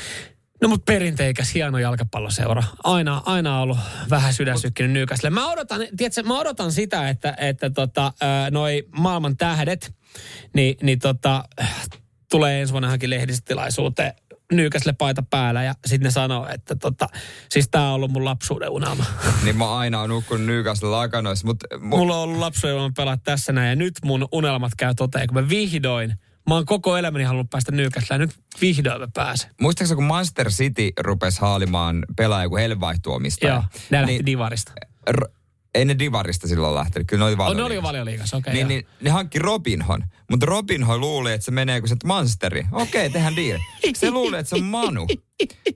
No 0.65 0.69
mutta 0.69 0.93
perinteikäs 0.93 1.55
hieno 1.55 1.79
jalkapalloseura. 1.79 2.63
Aina, 2.85 3.23
aina 3.27 3.61
ollut 3.61 3.79
vähän 4.11 4.35
sydänsykkinen 4.35 4.93
Newcastle. 4.93 5.31
Mä 5.31 5.51
odotan, 5.51 5.81
tiedätkö, 5.97 6.23
mä 6.23 6.39
odotan 6.39 6.73
sitä, 6.73 7.09
että, 7.09 7.35
että 7.39 7.71
tota, 7.71 8.13
noi 8.51 8.89
maailman 8.97 9.37
tähdet, 9.37 9.95
niin, 10.55 10.77
niin 10.83 10.99
tota, 10.99 11.45
tulee 12.31 12.61
ensi 12.61 12.73
vuonna 12.73 12.89
johonkin 12.89 13.11
lehdistötilaisuuteen 13.11 14.13
Newcastle 14.53 14.93
paita 14.93 15.23
päällä 15.31 15.63
ja 15.63 15.75
sitten 15.87 16.05
ne 16.05 16.11
sanoo, 16.11 16.49
että 16.49 16.77
tota, 16.77 17.09
siis 17.49 17.69
tää 17.71 17.89
on 17.89 17.95
ollut 17.95 18.11
mun 18.11 18.25
lapsuuden 18.25 18.71
unelma. 18.71 19.05
niin 19.45 19.57
mä 19.57 19.79
aina 19.79 20.01
oon 20.01 20.11
nukkunut 20.11 20.47
Newcastle 20.47 20.89
lakanoissa, 20.89 21.47
mutta... 21.47 21.67
Mu- 21.77 21.79
Mulla 21.79 22.17
on 22.17 22.23
ollut 22.23 22.39
lapsuuden 22.39 22.77
unelma 22.77 22.93
pelaa 22.97 23.17
tässä 23.17 23.53
näin 23.53 23.69
ja 23.69 23.77
nyt 23.77 23.95
mun 24.05 24.29
unelmat 24.33 24.73
käy 24.79 24.95
toteen, 24.95 25.27
kun 25.27 25.43
mä 25.43 25.49
vihdoin 25.49 26.15
Mä 26.49 26.55
oon 26.55 26.67
koko 26.67 26.97
elämäni 26.97 27.25
halunnut 27.25 27.51
päästä 27.51 27.73
Newcastleen. 27.73 28.21
Nyt 28.21 28.31
vihdoin 28.61 29.01
mä 29.01 29.09
pääsen. 29.15 29.51
Muistaakseni 29.61 29.97
kun 29.97 30.05
Manchester 30.05 30.51
City 30.51 30.91
rupesi 31.01 31.41
haalimaan 31.41 32.05
kun 32.49 32.59
heille 32.59 32.81
vaihtui 32.81 33.15
omistaja. 33.15 33.53
Joo, 33.53 33.63
ne 33.91 34.07
niin, 34.07 34.27
Divarista. 34.27 34.73
R- 35.11 35.29
ei 35.75 35.85
ne 35.85 35.99
Divarista 35.99 36.49
silloin 36.49 36.75
lähtenyt, 36.75 37.09
kyllä 37.09 37.21
ne 37.21 37.25
oli 37.25 37.33
Oh, 37.33 37.39
ne 37.39 37.39
valioliigassa. 37.45 37.75
oli 37.75 37.83
valioliigassa, 37.83 38.37
okei. 38.37 38.53
Niin, 38.53 38.61
joo. 38.61 38.69
niin, 38.69 38.87
ne 39.01 39.11
hankki 39.11 39.39
Robinhon, 39.39 40.05
mutta 40.31 40.47
Robinho 40.47 40.99
luuli, 40.99 41.33
että 41.33 41.45
se 41.45 41.51
menee 41.51 41.81
kuin 41.81 41.89
se 41.89 41.97
Monsteri. 42.05 42.67
Okei, 42.73 43.11
tehdään 43.11 43.37
deal. 43.37 43.59
Se 43.97 44.11
luuli, 44.11 44.37
että 44.39 44.51
se 44.51 44.57
on 44.57 44.65
Manu. 44.65 45.07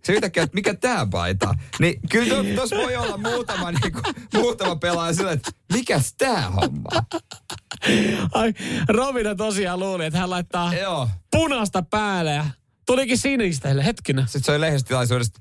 Se 0.05 0.13
yhtäkkiä, 0.13 0.43
että 0.43 0.55
mikä 0.55 0.75
tää 0.75 1.07
paita. 1.07 1.55
Niin 1.79 2.01
kyllä 2.11 2.55
tos 2.57 2.71
voi 2.71 2.97
olla 2.97 3.17
muutama, 3.17 3.71
niinku, 3.73 4.01
muutama 4.35 4.77
pelaaja 4.77 5.15
sillä, 5.15 5.33
että 5.33 5.51
mikäs 5.73 6.15
tää 6.19 6.51
homma. 6.51 6.91
Ai, 8.35 8.55
Robina 8.89 9.35
tosiaan 9.35 9.79
luuli, 9.81 10.05
että 10.05 10.19
hän 10.19 10.31
laittaa 10.31 10.75
Joo. 10.75 11.09
punaista 11.31 11.83
päälle 11.83 12.33
ja 12.33 12.45
tulikin 12.87 13.19
sinistä. 13.19 13.69
Heille, 13.69 13.85
Hetkinen. 13.85 14.25
Sitten 14.25 14.43
se 14.43 14.53
oli 14.53 14.61
lehdistötilaisuudesta. 14.61 15.39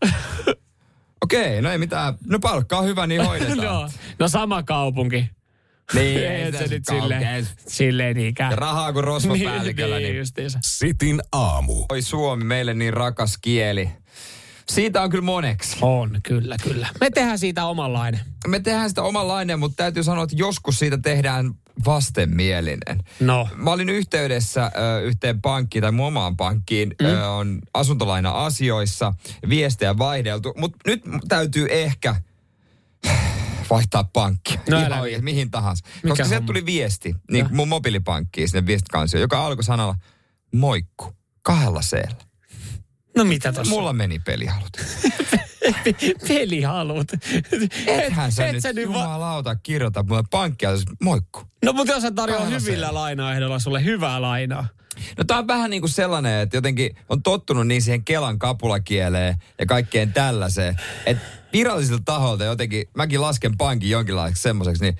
Okei, 1.22 1.62
no 1.62 1.72
ei 1.72 1.78
mitään. 1.78 2.14
No 2.26 2.40
palkka 2.40 2.78
on 2.78 2.86
hyvä, 2.86 3.08
niin 3.08 3.26
hoidetaan. 3.26 3.58
no, 3.82 3.90
no 4.20 4.28
sama 4.28 4.64
kaupunki. 4.64 5.30
Niin, 5.94 6.18
Ei 6.32 6.52
se 6.52 6.68
nyt 6.68 6.84
kauhean. 6.86 7.10
silleen, 7.10 7.48
silleen 7.68 8.16
niinkään. 8.16 8.52
Ja 8.52 8.56
rahaa 8.56 8.94
kuin 8.94 9.04
rosvopäälliköllä, 9.04 9.96
niin, 9.96 10.04
niin, 10.04 10.12
niin 10.12 10.18
justiinsa. 10.20 10.60
Sitin 10.64 11.22
aamu. 11.32 11.86
Oi 11.90 12.02
Suomi, 12.02 12.44
meille 12.44 12.74
niin 12.74 12.94
rakas 12.94 13.38
kieli. 13.38 13.90
Siitä 14.70 15.02
on 15.02 15.10
kyllä 15.10 15.24
moneksi. 15.24 15.78
On, 15.82 16.20
kyllä, 16.24 16.56
kyllä. 16.64 16.88
Me 17.02 17.10
tehdään 17.10 17.40
siitä 17.40 17.66
omanlainen. 17.66 18.20
Me 18.48 18.60
tehdään 18.60 18.90
sitä 18.90 19.04
omanlainen, 19.04 19.60
mutta 19.60 19.76
täytyy 19.76 20.04
sanoa, 20.04 20.24
että 20.24 20.36
joskus 20.40 20.80
siitä 20.80 20.98
tehdään 20.98 21.54
vastenmielinen. 21.86 23.04
No. 23.20 23.50
Mä 23.56 23.72
olin 23.72 23.90
yhteydessä 23.90 24.72
ö, 24.78 25.02
yhteen 25.02 25.42
pankkiin 25.42 25.82
tai 25.82 25.92
mun 25.92 26.08
omaan 26.08 26.38
pankkiin, 26.38 26.96
mm. 27.02 27.06
ö, 27.06 27.30
on 27.30 27.62
asuntolaina-asioissa, 27.74 29.14
viestejä 29.50 29.98
vaihdeltu, 29.98 30.54
mutta 30.58 30.78
nyt 30.86 31.04
täytyy 31.28 31.68
ehkä 31.70 32.16
vaihtaa 33.70 34.04
pankki. 34.04 34.60
No 34.70 34.80
Ihan 34.80 35.00
oikein, 35.00 35.24
mihin 35.24 35.52
tahansa. 35.52 35.86
Mikä 35.96 36.08
Koska 36.08 36.26
sieltä 36.26 36.46
tuli 36.46 36.66
viesti, 36.66 37.16
niin 37.32 37.46
No. 37.46 37.50
mun 37.54 37.68
mobiilipankkiin 37.68 38.50
sinne 38.50 38.66
viestikansio, 38.66 39.20
joka 39.20 39.46
alkoi 39.46 39.64
sanalla 39.64 39.96
moikku, 40.56 41.14
kahdella 41.42 41.82
seellä. 41.82 42.16
No 43.18 43.24
mitä 43.24 43.54
tossa? 43.54 43.70
Mulla 43.70 43.94
meni 43.94 44.20
pelihalut. 44.20 44.78
Pelihalut. 46.28 47.08
Ethän 47.88 48.32
sä 48.32 48.46
et 48.48 48.54
nyt 48.54 48.62
sä 48.64 48.74
nyt 48.74 48.90
va- 48.90 48.94
jumalauta 48.94 49.56
kirjoita 49.56 50.04
mulle 50.04 50.24
pankkia, 50.32 50.70
moikku. 51.04 51.42
No 51.66 51.74
mutta 51.74 51.94
jos 51.94 52.04
hän 52.04 52.16
tarjoaa 52.16 52.42
Kahdella 52.42 52.60
hyvillä 52.60 52.94
lainaehdolla 52.94 53.60
sulle 53.60 53.84
hyvää 53.84 54.22
lainaa. 54.22 54.68
No 55.18 55.24
tää 55.24 55.38
on 55.38 55.48
vähän 55.48 55.70
niin 55.70 55.82
kuin 55.82 55.92
sellainen, 55.92 56.42
että 56.42 56.58
jotenkin 56.58 56.98
on 57.10 57.24
tottunut 57.24 57.68
niin 57.68 57.82
siihen 57.82 58.04
Kelan 58.04 58.40
kapulakieleen 58.40 59.36
ja 59.60 59.66
kaikkeen 59.66 60.14
tällaiseen, 60.14 60.76
että 61.06 61.24
virallisilta 61.58 62.04
taholta 62.06 62.44
jotenkin, 62.44 62.84
mäkin 62.96 63.22
lasken 63.22 63.58
pankin 63.58 63.90
jonkinlaiseksi 63.90 64.42
semmoiseksi, 64.44 64.84
niin 64.84 64.98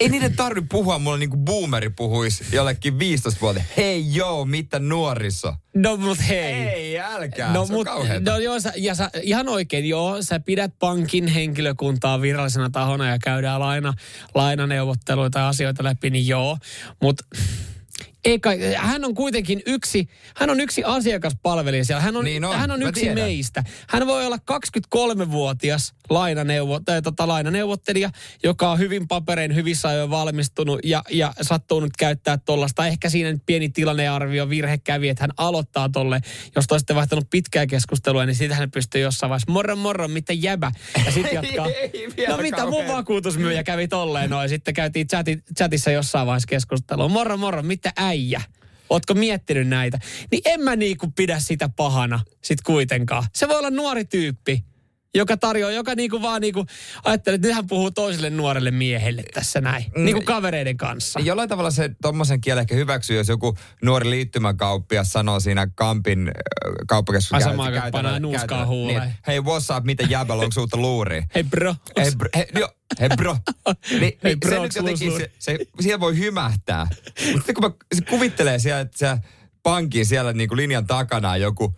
ei 0.00 0.08
niiden 0.08 0.36
tarvi 0.36 0.60
puhua 0.70 0.98
mulle 0.98 1.18
niin 1.18 1.30
kuin 1.30 1.44
boomeri 1.44 1.90
puhuisi 1.90 2.44
jollekin 2.52 2.98
15 2.98 3.40
vuotta. 3.40 3.62
Hei 3.76 4.14
joo, 4.14 4.44
mitä 4.44 4.78
nuoriso? 4.78 5.54
No 5.74 5.96
mut 5.96 6.18
hei. 6.28 6.52
Ei, 6.54 7.00
älkää, 7.00 7.52
No, 7.52 7.66
se 7.66 7.72
on 7.72 7.78
mut, 7.78 7.86
kauheeta. 7.86 8.30
no 8.30 8.38
joo, 8.38 8.60
sä, 8.60 8.72
ja 8.76 8.94
sä, 8.94 9.10
ihan 9.22 9.48
oikein, 9.48 9.84
joo, 9.88 10.22
sä 10.22 10.40
pidät 10.40 10.72
pankin 10.78 11.26
henkilökuntaa 11.26 12.20
virallisena 12.20 12.70
tahona 12.70 13.08
ja 13.10 13.18
käydään 13.24 13.60
laina, 13.60 13.94
lainaneuvotteluita 14.34 15.38
ja 15.38 15.48
asioita 15.48 15.84
läpi, 15.84 16.10
niin 16.10 16.26
joo. 16.26 16.58
Mutta 17.02 17.24
ei 18.24 18.38
kai, 18.38 18.74
hän 18.76 19.04
on 19.04 19.14
kuitenkin 19.14 19.62
yksi, 19.66 20.08
hän 20.36 20.50
on 20.50 20.60
yksi 20.60 20.84
asiakaspalvelija 20.84 21.84
siellä. 21.84 22.02
Hän 22.02 22.16
on, 22.16 22.24
Niin 22.24 22.44
on, 22.44 22.56
hän 22.56 22.70
on 22.70 22.82
yksi 22.82 23.00
tiedän. 23.00 23.24
meistä. 23.24 23.64
Hän 23.88 24.06
voi 24.06 24.26
olla 24.26 24.38
23-vuotias 24.52 25.94
lainaneuvo, 26.10 26.80
tai, 26.80 27.02
tota, 27.02 27.28
lainaneuvottelija, 27.28 28.10
joka 28.44 28.70
on 28.70 28.78
hyvin 28.78 29.08
paperein 29.08 29.54
hyvissä 29.54 29.88
ajoin 29.88 30.10
valmistunut 30.10 30.80
ja, 30.84 31.02
ja 31.10 31.32
sattuu 31.42 31.80
nyt 31.80 31.92
käyttää 31.98 32.36
tuollaista. 32.38 32.86
Ehkä 32.86 33.08
siinä 33.10 33.32
nyt 33.32 33.42
pieni 33.46 33.68
tilannearvio, 33.68 34.48
virhe 34.48 34.78
kävi, 34.78 35.08
että 35.08 35.22
hän 35.22 35.32
aloittaa 35.36 35.88
tolle. 35.88 36.20
Jos 36.56 36.66
te 36.66 36.74
olisitte 36.74 36.94
vaihtanut 36.94 37.30
pitkää 37.30 37.66
keskustelua, 37.66 38.26
niin 38.26 38.36
siitä 38.36 38.54
hän 38.54 38.70
pystyy 38.70 39.00
jossain 39.00 39.30
vaiheessa, 39.30 39.52
morro 39.52 39.76
morro, 39.76 40.08
mitä 40.08 40.32
jäbä? 40.32 40.72
Ja 41.06 41.12
sitten 41.12 41.34
jatkaa. 41.44 41.66
Ei, 41.66 42.08
vielä 42.16 42.36
no 42.36 42.42
mitä, 42.42 42.62
mun 42.64 42.72
kauhean. 42.72 42.96
vakuutusmyyjä 42.96 43.62
kävi 43.64 43.88
tolleen 43.88 44.30
noin. 44.30 44.48
Sitten 44.48 44.74
käytiin 44.74 45.06
chati, 45.06 45.42
chatissa 45.58 45.90
jossain 45.90 46.26
vaiheessa 46.26 46.46
keskustelua. 46.48 47.08
Morro 47.08 47.36
morro, 47.36 47.62
mitä 47.62 47.92
äijä? 48.08 48.42
Ootko 48.90 49.14
miettinyt 49.14 49.68
näitä? 49.68 49.98
Niin 50.30 50.42
en 50.44 50.60
mä 50.60 50.76
niinku 50.76 51.12
pidä 51.16 51.38
sitä 51.38 51.68
pahana 51.68 52.20
sit 52.42 52.60
kuitenkaan. 52.60 53.24
Se 53.34 53.48
voi 53.48 53.58
olla 53.58 53.70
nuori 53.70 54.04
tyyppi, 54.04 54.64
joka 55.14 55.36
tarjoaa, 55.36 55.72
joka 55.72 55.94
niinku 55.94 56.22
vaan 56.22 56.40
niinku, 56.40 56.66
ajattelee, 57.04 57.34
että 57.34 57.48
nyt 57.48 57.54
hän 57.54 57.66
puhuu 57.66 57.90
toiselle 57.90 58.30
nuorelle 58.30 58.70
miehelle 58.70 59.22
tässä 59.34 59.60
näin. 59.60 59.84
Mm. 59.96 60.04
Niinku 60.04 60.22
kavereiden 60.22 60.76
kanssa. 60.76 61.20
Jollain 61.20 61.48
tavalla 61.48 61.70
se 61.70 61.90
tommosen 62.02 62.40
kielen 62.40 62.60
ehkä 62.60 62.74
hyväksyy, 62.74 63.16
jos 63.16 63.28
joku 63.28 63.56
nuori 63.82 64.10
liittymäkauppias 64.10 65.12
sanoo 65.12 65.40
siinä 65.40 65.66
Kampin 65.74 66.28
äh, 66.28 66.72
kauppakeskuksessa. 66.88 67.36
Ai 67.36 67.56
samaan 67.56 67.82
aikaan 67.82 68.22
nuuskaa 68.22 68.66
huuleen. 68.66 69.00
Niin, 69.00 69.14
hei, 69.26 69.40
what's 69.40 69.76
up, 69.76 69.84
miten 69.84 70.10
jäbällä, 70.10 70.42
onko 70.42 70.60
uutta 70.60 70.76
luuria? 70.76 71.22
Hei 71.34 71.44
bro. 71.44 71.74
Hei, 71.96 72.10
bro, 72.16 72.28
hei, 72.36 72.46
jo, 72.54 72.68
hei 73.00 73.08
bro. 73.16 73.36
Niin, 73.90 74.00
Hei, 74.00 74.18
niin 74.24 74.40
bro, 74.40 74.50
se 74.50 74.60
nyt 74.60 74.74
jotenkin, 74.74 75.12
se, 75.16 75.30
se, 75.38 75.58
siellä 75.80 76.00
voi 76.00 76.18
hymähtää. 76.18 76.86
Mutta 77.32 77.52
kun 77.52 77.64
mä, 77.64 77.70
se 77.94 78.02
kuvittelee 78.02 78.58
siellä, 78.58 78.80
että 78.80 78.98
siellä 78.98 79.18
pankin 79.62 80.06
siellä 80.06 80.32
niin 80.32 80.48
kuin 80.48 80.56
linjan 80.56 80.86
takana 80.86 81.36
joku, 81.36 81.74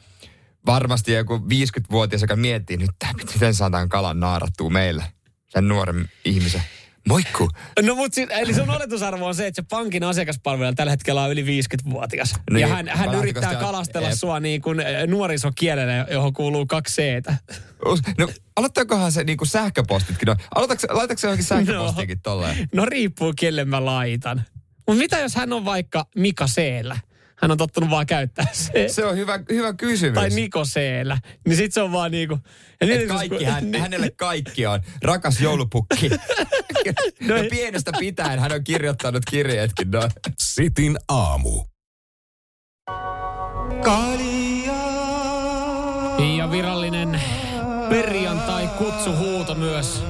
varmasti 0.67 1.12
joku 1.12 1.37
50-vuotias, 1.37 2.23
joka 2.23 2.37
miettii 2.37 2.76
nyt, 2.76 2.90
miten 3.35 3.55
saadaan 3.55 3.88
kalan 3.88 4.21
naarattua 4.21 4.71
meille, 4.71 5.05
sen 5.49 5.69
nuoren 5.69 6.09
ihmisen. 6.25 6.62
Moikku. 7.09 7.49
No 7.83 7.95
mutta 7.95 8.14
siis, 8.14 8.29
eli 8.31 8.55
sun 8.55 8.71
oletusarvo 8.71 9.26
on 9.26 9.35
se, 9.35 9.47
että 9.47 9.62
se 9.62 9.67
pankin 9.71 10.05
asiakaspalvelija 10.05 10.73
tällä 10.73 10.90
hetkellä 10.90 11.23
on 11.23 11.31
yli 11.31 11.43
50-vuotias. 11.43 12.35
Niin, 12.50 12.61
ja 12.61 12.67
hän, 12.69 12.88
hän 12.88 13.14
yrittää 13.14 13.55
kalastella 13.55 14.09
Jep. 14.09 14.19
sua 14.19 14.40
niin 14.40 14.62
kuin 14.62 14.81
eh, 14.81 15.07
nuorisokielellä, 15.07 16.07
johon 16.11 16.33
kuuluu 16.33 16.67
kaksi 16.67 17.02
c 17.02 17.25
No, 18.19 18.29
aloittaakohan 18.57 19.12
se 19.12 19.25
niinku 19.25 19.45
sähköpostitkin? 19.45 20.26
No, 20.26 20.37
laitatko 20.57 21.21
se 21.21 21.26
johonkin 21.26 21.47
sähköpostiinkin 21.47 22.17
no. 22.17 22.21
tolleen? 22.23 22.69
No 22.75 22.87
riippuu, 22.87 23.33
kelle 23.40 23.64
mä 23.64 23.85
laitan. 23.85 24.43
Mutta 24.87 24.99
mitä 24.99 25.19
jos 25.19 25.35
hän 25.35 25.52
on 25.52 25.64
vaikka 25.64 26.07
Mika 26.17 26.47
Seellä? 26.47 26.99
Hän 27.43 27.51
on 27.51 27.59
tottunut 27.59 27.91
vaan 27.91 28.07
käyttää 28.07 28.47
se. 28.53 28.89
Se 28.89 29.05
on 29.05 29.17
hyvä, 29.17 29.41
hyvä 29.51 29.73
kysymys. 29.73 30.15
Tai 30.15 30.31
Niko 30.31 30.65
Seellä. 30.65 31.19
Niin 31.47 31.57
sit 31.57 31.73
se 31.73 31.83
on 31.83 31.93
vaan 31.93 32.11
niinku... 32.11 32.39
Ja 32.81 32.87
Et 32.87 32.89
niin, 32.99 33.09
kaikki, 33.09 33.45
hän, 33.45 33.65
niin- 33.71 33.83
hänelle 33.83 34.11
kaikki 34.11 34.67
on 34.67 34.81
rakas 35.03 35.41
joulupukki. 35.41 36.11
No 37.21 37.37
ja 37.37 37.43
ei. 37.43 37.49
pienestä 37.51 37.91
pitäen 37.99 38.39
hän 38.39 38.53
on 38.53 38.65
kirjoittanut 38.65 39.23
kirjeetkin. 39.31 39.91
No. 39.91 40.09
Sitin 40.39 40.99
aamu. 41.09 41.65
Ja 46.37 46.51
virallinen 46.51 47.21
perjantai-kutsuhuuto 47.89 49.55
myös. 49.55 50.03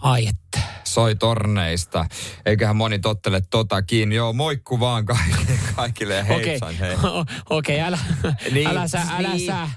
Ai 0.00 0.26
että. 0.26 0.61
Soi 0.92 1.14
torneista. 1.14 2.04
Eiköhän 2.46 2.76
moni 2.76 2.98
tottele 2.98 3.42
totakin. 3.50 4.12
Joo, 4.12 4.32
moikku 4.32 4.80
vaan 4.80 5.06
kaikille, 5.06 5.58
kaikille 5.76 6.14
ja 6.14 6.24
Okei, 6.24 6.46
heipsan 6.46 6.74
hei. 6.74 6.96
okei, 7.50 7.80
älä, 7.80 7.98
Niin, 8.52 8.68
älä 8.68 8.88
sä, 8.88 9.02
älä 9.18 9.28
niin. 9.28 9.46
sä. 9.46 9.68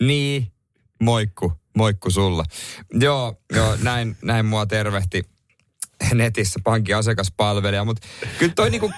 Niin, 0.00 0.52
moikku, 1.02 1.52
moikku 1.76 2.10
sulla. 2.10 2.44
Joo, 2.92 3.40
joo 3.54 3.76
näin, 3.82 4.16
näin 4.22 4.46
mua 4.46 4.66
tervehti 4.66 5.22
netissä 6.14 6.60
pankin 6.64 6.96
asiakaspalvelija, 6.96 7.84
mutta 7.84 8.06
kyllä 8.38 8.52
toi 8.54 8.70
niinku, 8.70 8.92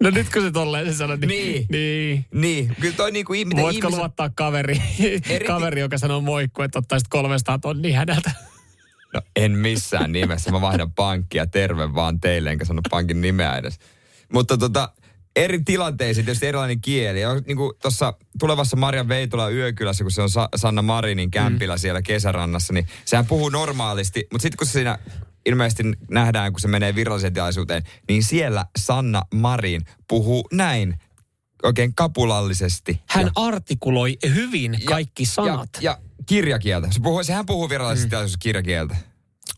No 0.00 0.10
nyt 0.10 0.32
kun 0.32 0.42
se 0.42 0.50
tolleen 0.50 0.86
se 0.86 0.96
sanoo, 0.96 1.16
niin... 1.16 1.28
Niin. 1.28 1.66
niin. 1.70 2.26
niin, 2.34 2.76
kyllä 2.80 2.96
toi 2.96 3.12
niinku, 3.12 3.32
miten 3.32 3.56
Voitko 3.56 3.78
ihmiset, 3.78 3.98
luottaa 3.98 4.30
kaveri, 4.34 4.82
Eri- 5.28 5.46
kaveri, 5.46 5.80
joka 5.80 5.98
sanoo 5.98 6.20
moikku, 6.20 6.62
että 6.62 6.78
ottaisit 6.78 7.08
300 7.08 7.58
tonnia 7.58 7.98
häneltä? 7.98 8.30
No 9.14 9.20
en 9.36 9.52
missään 9.58 10.12
nimessä. 10.12 10.50
Mä 10.50 10.60
vaihdan 10.60 10.92
pankkia 10.92 11.46
terve 11.46 11.94
vaan 11.94 12.20
teille, 12.20 12.50
enkä 12.50 12.64
sano 12.64 12.80
pankin 12.90 13.20
nimeä 13.20 13.56
edes. 13.56 13.78
Mutta 14.32 14.56
tota, 14.58 14.92
eri 15.36 15.62
tilanteisiin 15.64 16.26
tietysti 16.26 16.46
erilainen 16.46 16.80
kieli. 16.80 17.20
Ja 17.20 17.34
Niin 17.46 17.56
kuin 17.56 17.72
tuossa 17.82 18.14
tulevassa 18.38 18.76
Marjan 18.76 19.08
Veitola 19.08 19.50
yökylässä, 19.50 20.04
kun 20.04 20.10
se 20.10 20.22
on 20.22 20.30
Sa- 20.30 20.48
Sanna 20.56 20.82
Marinin 20.82 21.30
kämpillä 21.30 21.74
mm. 21.74 21.78
siellä 21.78 22.02
kesärannassa, 22.02 22.72
niin 22.72 22.86
sehän 23.04 23.26
puhuu 23.26 23.48
normaalisti. 23.48 24.26
Mutta 24.32 24.42
sitten 24.42 24.56
kun 24.56 24.66
se 24.66 24.72
siinä 24.72 24.98
ilmeisesti 25.46 25.82
nähdään, 26.10 26.52
kun 26.52 26.60
se 26.60 26.68
menee 26.68 26.94
viralliseen 26.94 27.32
tilaisuuteen, 27.32 27.82
niin 28.08 28.22
siellä 28.22 28.66
Sanna 28.78 29.22
Marin 29.34 29.80
puhuu 30.08 30.48
näin 30.52 30.94
oikein 31.62 31.94
kapulallisesti. 31.94 33.00
Hän 33.06 33.26
Ja- 33.26 33.32
artikuloi 33.34 34.18
hyvin 34.34 34.76
kaikki 34.84 35.24
sanat. 35.26 35.68
Ja, 35.80 35.90
ja 35.90 35.98
kirjakieltä. 36.30 36.88
Se 36.90 37.00
puhuu, 37.00 37.24
sehän 37.24 37.46
puhuu 37.46 37.68
virallisessa 37.68 38.06
mm. 38.06 38.10
tilaisuudessa 38.10 38.38
kirjakieltä. 38.38 38.96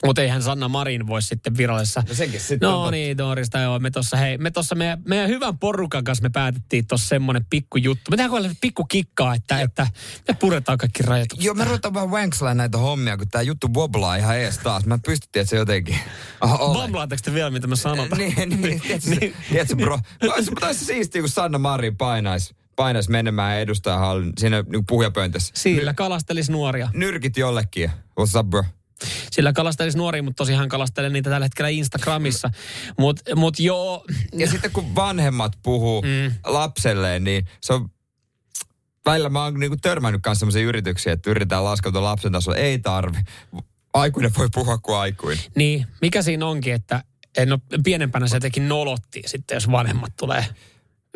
Mutta 0.05 0.23
eihän 0.23 0.43
Sanna 0.43 0.69
Marin 0.69 1.07
voi 1.07 1.23
sitten 1.23 1.57
virallisessa. 1.57 2.03
No 2.09 2.15
senkin 2.15 2.41
sitten 2.41 2.69
on 2.69 2.73
No 2.73 2.79
totta. 2.79 2.91
niin, 2.91 3.19
Doorista 3.19 3.59
joo. 3.59 3.79
Me 3.79 3.91
tossa, 3.91 4.17
hei, 4.17 4.39
me 4.39 4.51
tossa 4.51 4.75
meidän, 4.75 5.03
meidän 5.09 5.29
hyvän 5.29 5.59
porukan 5.59 6.05
kanssa 6.05 6.23
me 6.23 6.31
päätettiin 6.31 6.87
tossa 6.87 7.09
semmonen 7.09 7.47
pikku 7.51 7.79
juttu. 7.79 8.11
Me 8.11 8.17
tehdään 8.17 8.57
pikku 8.61 8.85
kikkaa, 8.85 9.35
että, 9.35 9.61
että 9.61 9.87
me 10.29 10.35
puretaan 10.35 10.79
kaikki 10.79 11.03
rajoitukset. 11.03 11.45
Joo, 11.45 11.55
me 11.55 11.65
ruvetaan 11.65 11.95
vähän 11.95 12.11
wankslaan 12.11 12.57
näitä 12.57 12.79
hommia, 12.79 13.17
kun 13.17 13.29
tää 13.29 13.43
juttu 13.43 13.69
woblaa 13.75 14.17
ihan 14.17 14.39
ees 14.39 14.59
taas. 14.59 14.87
Mä 14.87 14.99
pystyttiin, 15.07 15.41
että 15.41 15.51
se 15.51 15.57
jotenkin... 15.57 15.99
Ole. 16.41 16.79
Vamlaatteko 16.83 17.23
te 17.25 17.35
vielä, 17.35 17.51
mitä 17.51 17.67
mä 17.67 17.77
sanotaan? 17.77 18.19
niin, 18.19 18.61
niin, 18.61 18.81
tiedätkö, 18.81 19.11
niin. 19.11 19.35
tiedätkö 19.51 19.77
bro? 19.77 19.99
Olisi 20.37 20.85
siistiä, 20.85 21.23
kun 21.23 21.29
Sanna 21.31 21.59
Marin 21.59 21.97
painaisi 21.97 22.55
painas 22.77 23.09
menemään 23.09 23.59
edustajahallin 23.59 24.33
siinä 24.39 24.65
niin 24.73 24.87
puhujapöntössä. 24.87 25.53
Sillä 25.57 25.95
kalastelisi 25.95 26.53
nuoria. 26.53 26.89
Nyrkit 26.95 27.37
jollekin. 27.37 27.91
What's 27.91 28.39
up, 28.41 28.51
bro? 28.51 28.65
Sillä 29.31 29.53
kalastelisi 29.53 29.99
nuoria, 29.99 30.23
mutta 30.23 30.37
tosiaan 30.37 30.69
kalastelee 30.69 31.11
niitä 31.11 31.31
tällä 31.31 31.45
hetkellä 31.45 31.69
Instagramissa. 31.69 32.51
Mutta 32.99 33.37
mut 33.37 33.61
joo, 33.61 34.05
Ja 34.33 34.51
sitten 34.51 34.71
kun 34.71 34.95
vanhemmat 34.95 35.53
puhuu 35.63 36.03
mm. 36.03 36.35
lapselleen, 36.47 37.25
niin 37.25 37.49
se 37.61 37.73
on... 37.73 37.89
Välillä 39.07 39.29
mä 39.29 39.45
oon 39.45 39.61
niinku 39.61 39.77
törmännyt 39.83 40.23
kanssa 40.23 40.41
sellaisia 40.41 40.69
yrityksiä, 40.69 41.13
että 41.13 41.31
yritetään 41.31 41.65
laskeutua 41.65 42.03
lapsen 42.03 42.33
tasolla. 42.33 42.59
Ei 42.59 42.79
tarvi. 42.79 43.19
Aikuinen 43.95 44.33
voi 44.39 44.49
puhua 44.55 44.79
kuin 44.79 44.99
aikuinen. 44.99 45.45
niin 45.55 45.87
mikä 46.01 46.23
siinä 46.23 46.47
onkin, 46.47 46.75
että 46.75 47.05
no, 47.47 47.59
pienempänä 47.85 48.27
se 48.27 48.37
jotenkin 48.37 48.69
nolottiin 48.69 49.29
sitten, 49.29 49.57
jos 49.57 49.71
vanhemmat 49.71 50.13
tulee 50.17 50.47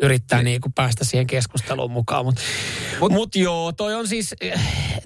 yrittää 0.01 0.43
niin 0.43 0.61
kuin 0.61 0.73
päästä 0.73 1.05
siihen 1.05 1.27
keskusteluun 1.27 1.91
mukaan. 1.91 2.25
Mutta 2.25 2.41
mut, 2.99 3.11
mut 3.11 3.35
joo, 3.35 3.71
toi 3.71 3.95
on 3.95 4.07
siis, 4.07 4.35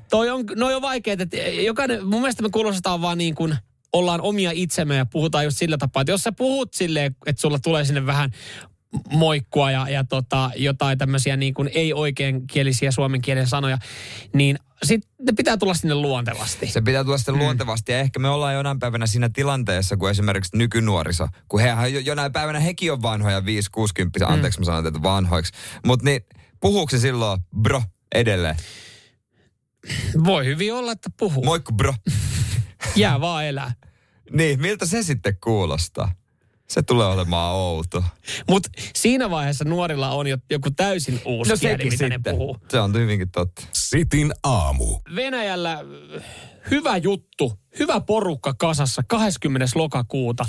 toi 0.10 0.30
on, 0.30 0.46
noi 0.56 0.74
on 0.74 0.82
vaikeet, 0.82 1.22
että 1.22 1.38
jokainen, 1.38 2.06
mun 2.08 2.22
mielestä 2.22 2.44
me 2.44 2.50
kuulostetaan 2.50 3.02
vaan 3.02 3.18
niin 3.18 3.36
kuin, 3.36 3.56
ollaan 3.94 4.22
omia 4.22 4.52
itsemme 4.54 4.96
ja 4.96 5.06
puhutaan 5.06 5.44
just 5.44 5.58
sillä 5.58 5.78
tapaa, 5.78 6.02
että 6.02 6.12
jos 6.12 6.24
sä 6.24 6.32
puhut 6.32 6.74
silleen, 6.74 7.16
että 7.26 7.42
sulla 7.42 7.60
tulee 7.60 7.86
sinne 7.86 8.06
vähän 8.06 8.32
moikkua 9.12 9.72
ja, 9.72 9.90
ja 9.90 10.04
tota, 10.04 10.52
jotain 10.56 10.98
tämmöisiä 10.98 11.38
niin 11.38 11.54
kuin 11.54 11.70
ei-oikeankielisiä 11.74 12.92
suomen 12.92 13.22
kielen 13.22 13.48
sanoja, 13.48 13.78
niin 14.34 14.60
sitten 14.86 15.12
ne 15.22 15.34
pitää 15.34 15.58
tulla 15.58 15.74
sinne 15.74 15.96
luontevasti. 15.96 16.68
Se 16.68 16.82
pitää 16.82 17.04
tulla 17.04 17.18
sitten 17.18 17.36
mm. 17.36 17.42
luontevasti 17.42 17.92
ja 17.92 18.00
ehkä 18.00 18.20
me 18.20 18.30
ollaan 18.30 18.54
jonain 18.54 18.80
päivänä 18.80 19.06
siinä 19.08 19.30
tilanteessa, 19.34 19.98
kun 19.98 20.10
esimerkiksi 20.10 20.58
nykynuoriso, 20.58 21.28
kun 21.48 21.60
hehän 21.60 21.94
jo, 21.94 22.00
jonain 22.00 22.32
päivänä 22.32 22.60
hekin 22.60 22.92
on 22.92 23.02
vanhoja 23.02 23.46
5 23.46 23.72
60 23.72 24.20
Mm. 24.26 24.34
anteeksi 24.34 24.60
mä 24.60 24.66
sanon 24.66 24.84
tätä 24.84 25.04
vanhoiksi, 25.04 25.54
mutta 25.86 26.06
niin 26.06 26.22
puhuuko 26.60 26.90
se 26.90 27.00
silloin 27.00 27.42
bro 27.62 27.84
edelleen? 28.16 28.56
Voi 30.24 30.46
hyvin 30.46 30.74
olla, 30.74 30.92
että 30.92 31.10
puhuu. 31.20 31.44
Moikku 31.46 31.72
bro. 31.74 31.94
Jää 32.96 33.22
vaan 33.22 33.46
elää. 33.46 33.74
niin, 34.34 34.62
miltä 34.62 34.86
se 34.86 35.04
sitten 35.04 35.38
kuulostaa? 35.44 36.12
Se 36.72 36.82
tulee 36.82 37.08
olemaan 37.08 37.56
outo. 37.56 38.04
Mutta 38.50 38.70
siinä 38.96 39.30
vaiheessa 39.30 39.66
nuorilla 39.66 40.10
on 40.10 40.28
jo 40.28 40.38
joku 40.50 40.72
täysin 40.72 41.22
uusi 41.26 41.52
No 41.52 41.58
kieli, 41.58 41.78
sekin 41.78 41.94
mitä 41.94 41.98
sitten. 42.16 42.22
ne 42.36 42.38
puhuu. 42.38 42.58
Se 42.70 42.80
on 42.80 42.94
hyvinkin 42.94 43.32
totta. 43.32 43.62
Sitin 43.74 44.34
aamu. 44.44 45.00
Venäjällä 45.16 45.74
äh, 45.74 46.24
hyvä 46.72 46.98
juttu, 46.98 47.60
hyvä 47.80 48.00
porukka 48.02 48.54
kasassa 48.54 49.02
20. 49.08 49.68
lokakuuta. 49.76 50.46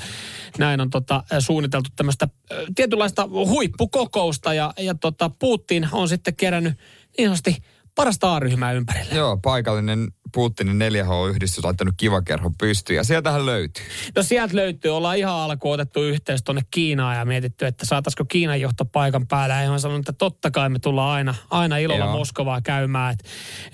Näin 0.59 0.81
on 0.81 0.91
tota, 0.91 1.15
äh, 1.33 1.39
suunniteltu 1.39 1.91
tämmöistä 1.97 2.29
äh, 2.53 2.59
tietynlaista 2.75 3.29
huippukokousta 3.29 4.55
ja, 4.55 4.73
ja 4.79 4.95
tota, 4.95 5.31
Putin 5.39 5.89
on 5.93 6.09
sitten 6.09 6.37
kerännyt 6.37 6.75
niin 7.19 7.57
parasta 7.95 8.35
A-ryhmää 8.37 8.73
ympärille. 8.73 9.15
Joo, 9.15 9.37
paikallinen 9.37 10.09
Putinin 10.33 10.79
4H-yhdistys 10.81 11.65
laittanut 11.65 11.95
kivakerhon 11.97 12.55
pystyyn 12.55 12.97
ja 12.97 13.05
sieltähän 13.05 13.47
löytyy. 13.47 13.85
No 14.17 14.23
sieltä 14.23 14.57
löytyy, 14.57 14.97
ollaan 14.97 15.17
ihan 15.17 15.35
alkuun 15.35 15.75
otettu 15.75 16.03
yhteys 16.03 16.43
tuonne 16.43 16.63
Kiinaan 16.71 17.17
ja 17.17 17.25
mietitty, 17.25 17.67
että 17.67 17.87
saataisiko 17.87 18.25
Kiinan 18.25 18.61
johto 18.61 18.85
paikan 18.85 19.27
päällä. 19.27 19.63
Ja 19.63 19.71
mä 19.71 19.79
sanon, 19.79 20.01
että 20.01 20.13
totta 20.13 20.51
kai 20.51 20.69
me 20.69 20.79
tullaan 20.79 21.11
aina, 21.11 21.35
aina 21.51 21.77
ilolla 21.77 22.05
Joo. 22.05 22.17
Moskovaa 22.17 22.61
käymään. 22.61 23.13
Että 23.13 23.25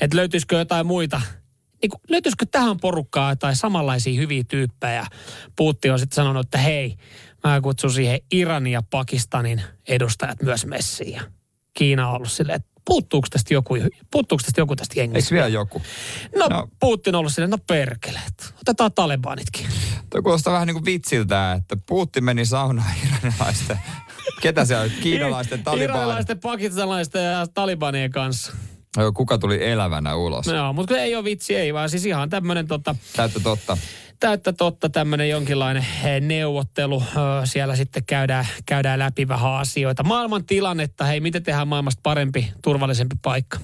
et 0.00 0.14
löytyisikö 0.14 0.58
jotain 0.58 0.86
muita, 0.86 1.20
niin 1.82 1.90
kuin, 1.90 2.00
löytyisikö 2.08 2.46
tähän 2.50 2.80
porukkaan 2.80 3.32
jotain 3.32 3.56
samanlaisia 3.56 4.20
hyviä 4.20 4.44
tyyppejä. 4.48 5.06
Puutti 5.56 5.90
on 5.90 5.98
sitten 5.98 6.16
sanonut, 6.16 6.46
että 6.46 6.58
hei, 6.58 6.96
mä 7.44 7.60
kutsun 7.60 7.92
siihen 7.92 8.20
Iranin 8.30 8.72
ja 8.72 8.82
Pakistanin 8.90 9.62
edustajat 9.88 10.42
myös 10.42 10.66
messiin. 10.66 11.20
Kiina 11.74 12.08
on 12.08 12.14
ollut 12.14 12.32
silleen, 12.32 12.56
että 12.56 12.70
puuttuuko 12.88 13.26
tästä 13.30 13.54
joku, 13.54 13.74
puuttuuko 14.10 14.42
tästä 14.44 14.60
joku 14.60 14.76
tästä 14.76 14.92
Eikö 14.92 15.00
jengistä? 15.02 15.34
vielä 15.34 15.48
joku? 15.48 15.82
No, 16.36 16.48
No. 16.48 16.56
no, 16.56 16.68
Putin 16.80 17.14
on 17.14 17.18
ollut 17.18 17.32
silleen, 17.32 17.50
no 17.50 17.58
perkele, 17.66 18.20
että 18.28 18.44
otetaan 18.60 18.92
talebanitkin. 18.92 19.66
Tuo 20.10 20.22
kuulostaa 20.22 20.52
vähän 20.52 20.66
niin 20.66 20.74
kuin 20.74 20.84
vitsiltä, 20.84 21.52
että 21.52 21.76
Putin 21.88 22.24
meni 22.24 22.44
saunaan 22.46 22.92
iranilaisten. 23.08 23.78
Ketä 24.40 24.64
siellä 24.64 24.82
oli? 24.82 24.90
Kiinalaisten, 24.90 25.64
taliban. 25.64 25.84
Iranilaisten, 25.96 26.40
pakistanilaisten 26.40 27.24
ja 27.24 27.46
talibanien 27.46 28.10
kanssa. 28.10 28.52
Joo, 28.96 29.12
Kuka 29.12 29.38
tuli 29.38 29.64
elävänä 29.70 30.14
ulos? 30.14 30.46
No, 30.46 30.72
mutta 30.72 30.98
ei 30.98 31.14
ole 31.14 31.24
vitsi, 31.24 31.56
ei 31.56 31.74
vaan 31.74 31.90
siis 31.90 32.06
ihan 32.06 32.30
tämmöinen 32.30 32.66
tota, 32.66 32.94
Täyttä 33.16 33.40
totta. 33.40 33.76
Täyttä 34.20 34.52
totta 34.52 34.88
tämmöinen 34.88 35.28
jonkinlainen 35.28 35.86
eh, 36.04 36.20
neuvottelu. 36.20 37.02
Siellä 37.44 37.76
sitten 37.76 38.04
käydään, 38.04 38.46
käydään 38.66 38.98
läpi 38.98 39.28
vähän 39.28 39.52
asioita. 39.54 40.02
Maailman 40.04 40.44
tilannetta, 40.46 41.04
hei, 41.04 41.20
miten 41.20 41.42
tehdään 41.42 41.68
maailmasta 41.68 42.00
parempi, 42.02 42.52
turvallisempi 42.62 43.16
paikka? 43.22 43.58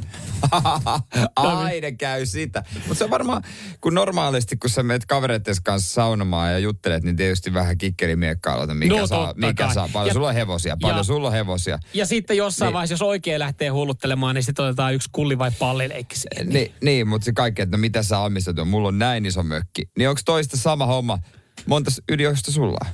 Aina 1.37 1.93
käy 1.99 2.27
sitä. 2.27 2.65
Mutta 2.75 2.95
se 2.95 3.05
on 3.05 3.11
varmaan, 3.11 3.43
kun 3.81 3.95
normaalisti, 3.95 4.57
kun 4.57 4.71
sä 4.71 4.83
menet 4.83 5.07
kavereiden 5.07 5.55
kanssa 5.65 5.95
saunomaan 5.95 6.53
ja 6.53 6.59
juttelet, 6.59 7.03
niin 7.05 7.17
tietysti 7.17 7.55
vähän 7.55 7.79
kikkerimiekkaa 7.79 8.63
että 8.63 8.75
mikä, 8.75 8.95
No, 9.01 9.07
saa, 9.07 9.35
mikä 9.37 9.65
kai. 9.65 9.75
saa. 9.75 9.89
Paljon 9.93 10.09
Ja- 10.09 10.15
sulla 10.15 10.29
on 10.29 10.35
hevosia, 10.35 10.77
paljon 10.81 10.99
ja- 10.99 11.03
sulla 11.05 11.27
on 11.29 11.33
hevosia. 11.33 11.79
Ja 11.95 12.07
sitten 12.07 12.37
jossain 12.37 12.67
Niin. 12.67 12.75
vaiheessa, 12.75 12.93
jos 12.93 13.03
oikein 13.03 13.39
lähtee 13.39 13.69
hulluttelemaan, 13.69 14.35
niin 14.35 14.43
sitten 14.43 14.65
otetaan 14.65 14.95
yksi 14.95 15.09
kulli 15.13 15.39
vai 15.39 15.51
pallileikki. 15.59 16.15
Niin, 16.45 16.75
niin 16.83 17.09
mutta 17.09 17.25
se 17.25 17.33
kaikki, 17.33 17.63
että 17.63 17.77
no 17.77 17.81
mitä 17.81 18.03
sä 18.03 18.19
omistat, 18.19 18.59
on, 18.59 18.69
mulla 18.69 18.89
on 18.89 18.99
näin 18.99 19.27
iso 19.27 19.43
mökki. 19.43 19.83
Niin 19.99 20.09
onko 20.09 20.21
toista 20.49 20.63
sama 20.63 20.87
homma? 20.87 21.19
Monta 21.67 21.91
ydinohjusta 22.13 22.53
sulla 22.53 22.79
on? 22.81 22.91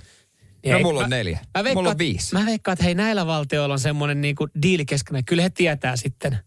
No 0.66 0.76
Ei, 0.76 0.82
mulla 0.82 1.00
on 1.00 1.08
mä- 1.08 1.16
neljä. 1.16 1.38
Mä 1.58 1.64
veikkaan, 1.64 1.74
mulla 1.74 1.90
on 1.90 1.98
viisi. 1.98 2.34
Mä 2.34 2.46
veikkaan, 2.46 2.72
että 2.72 2.84
hei 2.84 2.94
näillä 2.94 3.26
valtioilla 3.26 3.72
on 3.72 3.78
semmoinen 3.78 4.20
niinku 4.20 4.48
diili 4.62 4.84
keskenään. 4.84 5.24
Kyllä 5.24 5.42
he 5.42 5.50
tietää 5.50 5.96
sitten 5.96 6.38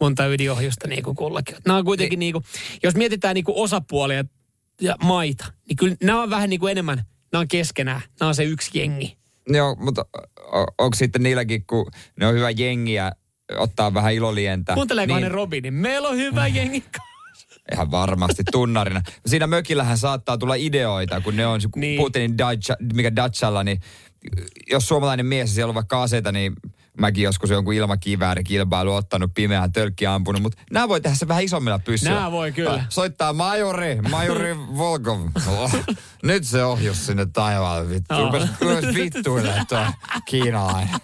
monta 0.00 0.26
ydinohjusta 0.26 0.88
niin 0.88 1.02
kuin 1.02 1.16
kullakin. 1.16 1.56
Nämä 1.66 1.78
on 1.78 1.84
kuitenkin 1.84 2.18
niin 2.18 2.32
kuin, 2.32 2.44
jos 2.82 2.94
mietitään 2.94 3.34
niin 3.34 3.44
kuin 3.44 3.56
osapuolia 3.56 4.24
ja 4.80 4.96
maita, 5.04 5.44
niin 5.68 5.76
kyllä 5.76 5.96
nämä 6.02 6.22
on 6.22 6.30
vähän 6.30 6.50
niin 6.50 6.60
kuin 6.60 6.70
enemmän, 6.70 7.02
nämä 7.32 7.40
on 7.40 7.48
keskenään. 7.48 8.00
Nämä 8.20 8.28
on 8.28 8.34
se 8.34 8.44
yksi 8.44 8.78
jengi. 8.78 9.16
Joo, 9.48 9.74
mutta 9.74 10.06
onko 10.78 10.94
sitten 10.94 11.22
niilläkin, 11.22 11.66
kun 11.66 11.86
ne 12.20 12.26
on 12.26 12.34
hyvä 12.34 12.50
jengi 12.50 12.92
ja 12.94 13.12
ottaa 13.58 13.94
vähän 13.94 14.14
ilolientä. 14.14 14.74
Kuunteleeko 14.74 15.14
niin, 15.14 15.22
niin. 15.22 15.30
Robinin? 15.32 15.74
Meillä 15.74 16.08
on 16.08 16.16
hyvä 16.16 16.46
jengi. 16.46 16.84
Ihan 17.72 17.90
varmasti 17.90 18.42
tunnarina. 18.52 19.02
Siinä 19.26 19.46
mökillähän 19.46 19.98
saattaa 19.98 20.38
tulla 20.38 20.54
ideoita, 20.54 21.20
kun 21.20 21.36
ne 21.36 21.46
on 21.46 21.60
se 21.60 21.68
Niin. 21.76 21.80
niin. 21.80 21.96
Putinin 22.00 22.38
Dacia, 22.38 22.76
mikä 22.92 23.16
Dacialla, 23.16 23.64
niin 23.64 23.80
jos 24.70 24.88
suomalainen 24.88 25.26
mies 25.26 25.50
ja 25.50 25.54
siellä 25.54 25.70
on 25.70 25.74
vaikka 25.74 26.02
aseita, 26.02 26.32
niin 26.32 26.52
mäkin 27.00 27.24
joskus 27.24 27.50
jonkun 27.50 27.74
ilmakiväärikilpailu 27.74 28.94
ottanut 28.94 29.30
pimeään 29.34 29.72
tölkkiä 29.72 30.14
ampunut, 30.14 30.42
mutta 30.42 30.62
nämä 30.72 30.88
voi 30.88 31.00
tehdä 31.00 31.16
se 31.16 31.28
vähän 31.28 31.42
isommilla 31.44 31.78
pyssyillä. 31.78 32.16
Nämä 32.16 32.30
voi 32.32 32.52
kyllä. 32.52 32.84
Soittaa 32.88 33.32
majori, 33.32 34.00
majori 34.10 34.56
Volkov. 34.78 35.20
Oh, 35.48 35.72
nyt 36.22 36.44
se 36.44 36.64
ohjus 36.64 37.06
sinne 37.06 37.26
taivaalle, 37.26 37.88
vittu. 37.88 38.14
Joo. 38.14 38.24
Rupes, 38.24 38.48
rupes 38.60 38.94
vittuille 38.94 39.54
tuo 39.68 39.86
kiinalainen. 40.28 40.94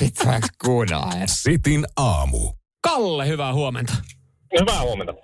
Vittu, 0.00 0.24
kuunnella? 0.64 1.12
Sitin 1.26 1.86
aamu. 1.96 2.52
Kalle, 2.80 3.28
hyvää 3.28 3.52
huomenta. 3.52 3.94
Hyvää 4.60 4.80
huomenta. 4.82 5.14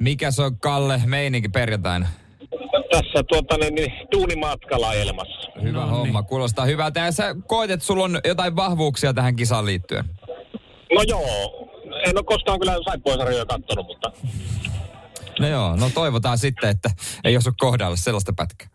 Mikä 0.00 0.30
se 0.30 0.42
on 0.42 0.58
Kalle 0.58 1.02
meininki 1.06 1.48
perjantaina? 1.48 2.06
Tässä 2.90 3.22
tuota, 3.28 3.56
niin, 3.58 3.74
niin, 3.74 3.92
tuunimatkalla 4.10 4.88
ajelemassa. 4.88 5.50
Hyvä 5.62 5.78
No 5.80 5.86
no, 5.86 5.96
homma, 5.96 6.20
niin. 6.20 6.28
kuulostaa 6.28 6.64
hyvältä. 6.64 7.00
Ja 7.00 7.12
sä 7.12 7.34
koet, 7.46 7.70
että 7.70 7.86
sulla 7.86 8.04
on 8.04 8.20
jotain 8.24 8.56
vahvuuksia 8.56 9.14
tähän 9.14 9.36
kisaan 9.36 9.66
liittyen. 9.66 10.04
No 10.94 11.02
joo, 11.08 11.68
en 12.06 12.16
ole 12.16 12.24
koskaan 12.24 12.58
kyllä 12.60 12.76
saippuasarjoja 12.84 13.46
kattonut, 13.46 13.86
mutta 13.86 14.12
No 15.40 15.48
joo, 15.48 15.76
no 15.76 15.90
toivotaan 15.94 16.38
sitten, 16.38 16.70
että 16.70 16.90
ei 17.24 17.36
osu 17.36 17.50
kohdalle 17.58 17.96
sellaista 17.96 18.32
pätkää. 18.32 18.68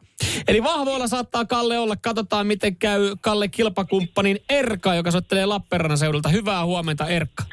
Eli 0.48 0.64
vahvoilla 0.64 1.08
saattaa 1.08 1.46
Kalle 1.46 1.80
olla. 1.80 1.96
Katsotaan, 1.96 2.48
miten 2.48 2.76
käy 2.76 3.16
Kalle 3.22 3.48
kilpakumppanin 3.48 4.40
Erka, 4.50 4.96
joka 4.96 5.12
soittelee 5.12 5.46
Lappeenrannan 5.46 5.98
seudulta. 5.98 6.30
Hyvää 6.30 6.66
huomenta, 6.66 7.08
Erkka. 7.08 7.44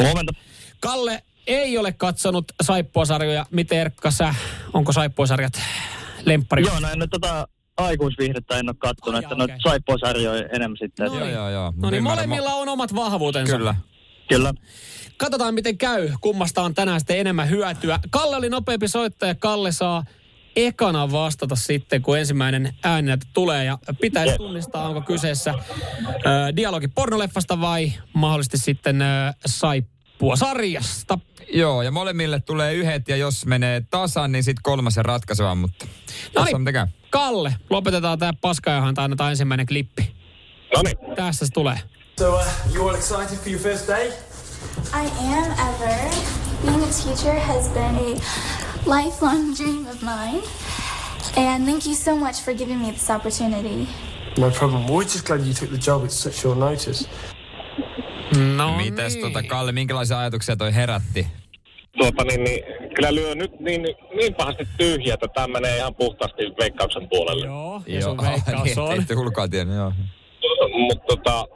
huomenta. 0.00 0.32
Kalle 0.80 1.22
ei 1.46 1.78
ole 1.78 1.92
katsonut 1.92 2.44
saippuasarjoja. 2.62 3.46
Miten 3.50 3.78
Erkka 3.78 4.10
sä? 4.10 4.34
Onko 4.72 4.92
saippuasarjat 4.92 5.52
lemppari? 6.24 6.62
Joo, 6.62 6.80
no 6.80 6.88
en 6.88 6.98
nyt 6.98 7.10
tota 7.10 7.48
aikuisviihdettä 7.76 8.58
en 8.58 8.68
ole 8.68 8.76
kattonut, 8.78 9.14
Ai 9.18 9.22
että 9.24 9.34
no 9.34 9.44
okei. 9.44 9.56
saippuasarjoja 9.62 10.48
enemmän 10.52 10.76
sitten. 10.80 11.06
No 11.06 11.12
niin. 11.12 11.20
Joo, 11.20 11.30
joo, 11.30 11.50
joo. 11.50 11.72
No 11.76 11.90
niin, 11.90 12.02
molemmilla 12.02 12.54
on 12.54 12.68
omat 12.68 12.94
vahvuutensa. 12.94 13.56
Kyllä. 13.56 13.74
Kyllä. 14.28 14.54
Katsotaan, 15.16 15.54
miten 15.54 15.78
käy. 15.78 16.10
Kummasta 16.20 16.62
on 16.62 16.74
tänään 16.74 17.00
sitten 17.00 17.18
enemmän 17.18 17.50
hyötyä. 17.50 18.00
Kalle 18.10 18.36
oli 18.36 18.48
nopeampi 18.48 18.88
soittaja. 18.88 19.34
Kalle 19.34 19.72
saa 19.72 20.04
ekana 20.56 21.12
vastata 21.12 21.56
sitten, 21.56 22.02
kun 22.02 22.18
ensimmäinen 22.18 22.74
ääninäytö 22.84 23.26
tulee. 23.34 23.64
Ja 23.64 23.78
pitäisi 24.00 24.30
Yes. 24.30 24.36
tunnistaa, 24.36 24.88
onko 24.88 25.00
kyseessä 25.00 25.54
ö, 26.08 26.56
dialogi 26.56 26.88
pornoleffasta 26.88 27.60
vai 27.60 27.92
mahdollisesti 28.12 28.58
sitten 28.58 29.02
ö, 29.02 29.06
saippua 30.14 30.36
sarjasta. 30.36 31.18
Joo, 31.52 31.82
ja 31.82 31.90
molemmille 31.90 32.40
tulee 32.40 32.74
yhdet, 32.74 33.08
ja 33.08 33.16
jos 33.16 33.46
menee 33.46 33.82
tasan, 33.90 34.32
niin 34.32 34.44
sitten 34.44 34.62
kolmas 34.62 34.96
ja 34.96 35.02
ratkaiseva, 35.02 35.54
mutta 35.54 35.86
No 36.34 36.44
niin. 36.44 36.54
on 36.54 36.60
mitenkään. 36.60 36.88
Kalle, 37.10 37.56
lopetetaan 37.70 38.18
tämä 38.18 38.32
paskajahan 38.40 38.94
tai 38.94 39.04
annetaan 39.04 39.30
ensimmäinen 39.30 39.66
klippi. 39.66 40.14
No 40.76 40.82
niin. 40.82 41.16
Tässä 41.16 41.46
se 41.46 41.52
tulee. 41.54 41.78
So, 42.18 42.34
uh, 42.34 42.42
you 42.74 42.88
all 42.88 42.94
excited 42.94 43.38
for 43.38 43.48
your 43.48 43.62
first 43.62 43.88
day? 43.88 44.08
I 44.08 45.10
am 45.34 45.52
ever. 45.52 46.10
Being 46.64 46.82
a 46.82 46.86
teacher 46.86 47.40
has 47.40 47.68
been 47.68 47.96
a 47.96 48.20
lifelong 48.96 49.56
dream 49.56 49.86
of 49.86 50.02
mine. 50.02 50.42
And 51.36 51.64
thank 51.64 51.86
you 51.86 51.94
so 51.94 52.16
much 52.16 52.44
for 52.44 52.54
giving 52.54 52.80
me 52.80 52.92
this 52.92 53.10
opportunity. 53.10 53.88
No 54.38 54.50
problem. 54.50 54.86
We're 54.88 55.02
just 55.04 55.26
glad 55.26 55.40
you 55.46 55.52
took 55.54 55.70
the 55.70 55.78
job 55.78 56.04
at 56.04 56.12
such 56.12 56.34
short 56.34 56.58
notice. 56.58 57.08
No 58.56 58.76
Mites 58.76 59.14
niin. 59.14 59.22
tota, 59.22 59.42
Kalle, 59.42 59.72
minkälaisia 59.72 60.18
ajatuksia 60.18 60.56
toi 60.56 60.74
herätti? 60.74 61.26
Tuota, 61.98 62.24
niin, 62.24 62.44
niin, 62.44 62.64
kyllä 62.94 63.14
lyö 63.14 63.34
nyt 63.34 63.60
niin, 63.60 63.82
niin 64.16 64.34
pahasti 64.34 64.68
tyhjä, 64.76 65.14
että 65.14 65.28
tämä 65.28 65.46
menee 65.46 65.76
ihan 65.76 65.94
puhtaasti 65.94 66.42
veikkauksen 66.60 67.08
puolelle. 67.08 67.46
Joo, 67.46 67.82
ja 67.86 68.02
sun 68.02 68.18
veikkaus 68.30 68.64
niin, 68.64 68.78
on. 68.78 68.92
ette 68.92 69.16
ulkoa 69.16 69.48
tiennyt, 69.48 69.76
joo. 69.76 69.92
Mutta 70.78 71.04
tota, 71.06 71.46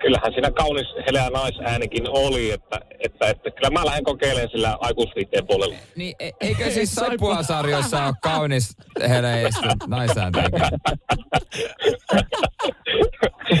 kyllähän 0.00 0.32
siinä 0.32 0.50
kaunis 0.50 0.86
heleä 1.06 1.30
naisäänikin 1.30 2.08
oli, 2.08 2.50
että, 2.50 2.80
että, 3.04 3.26
että 3.28 3.50
kyllä 3.50 3.70
mä 3.70 3.86
lähden 3.86 4.04
kokeilemaan 4.04 4.50
sillä 4.50 4.76
aikuisviihteen 4.80 5.46
puolella. 5.46 5.76
Niin, 5.96 6.14
e- 6.20 6.30
eikö 6.40 6.70
siis 6.74 6.94
Saippua-sarjoissa 6.94 8.04
ole 8.04 8.14
kaunis 8.22 8.76
heleistä 9.08 9.74
naisääntäjäkin? 9.86 10.60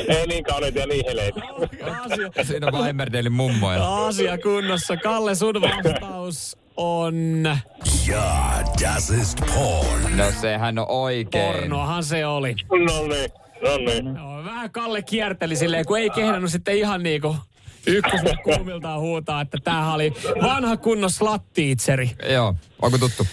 Ei 0.08 0.26
niin 0.26 0.44
kauneita 0.44 0.78
ja 0.78 0.86
niin 0.86 1.04
heleitä. 1.06 1.40
Asia, 2.04 2.44
Siinä 2.44 2.66
on 2.72 2.72
Weimerdalin 2.84 3.32
mummoja. 3.32 4.06
asia 4.06 4.38
kunnossa. 4.38 4.96
Kalle, 4.96 5.34
sun 5.34 5.54
vastaus 5.62 6.56
on 6.76 7.42
Ja, 8.08 8.54
das 8.82 9.10
ist 9.10 9.38
porn. 9.54 10.16
No 10.16 10.24
sehän 10.40 10.78
on 10.78 10.86
oikein. 10.88 11.54
pornoahan 11.56 12.04
se 12.04 12.26
oli. 12.26 12.54
No 12.70 13.06
niin, 13.06 13.30
no 13.62 13.76
niin. 13.76 14.16
Joo, 14.16 14.44
vähän 14.44 14.70
Kalle 14.70 15.02
kierteli 15.02 15.56
silleen, 15.56 15.86
kun 15.86 15.98
ei 15.98 16.10
kehdannut 16.10 16.50
sitten 16.50 16.76
ihan 16.78 17.02
niinku 17.02 17.36
ykkösen 17.86 18.38
kuumiltaan 18.44 19.00
huutaa, 19.00 19.40
että 19.40 19.58
tämähän 19.64 19.94
oli 19.94 20.12
vanha 20.42 20.76
kunnon 20.76 21.10
slattiitseri. 21.10 22.10
Joo, 22.32 22.54
onko 22.82 22.98
tuttu? 22.98 23.26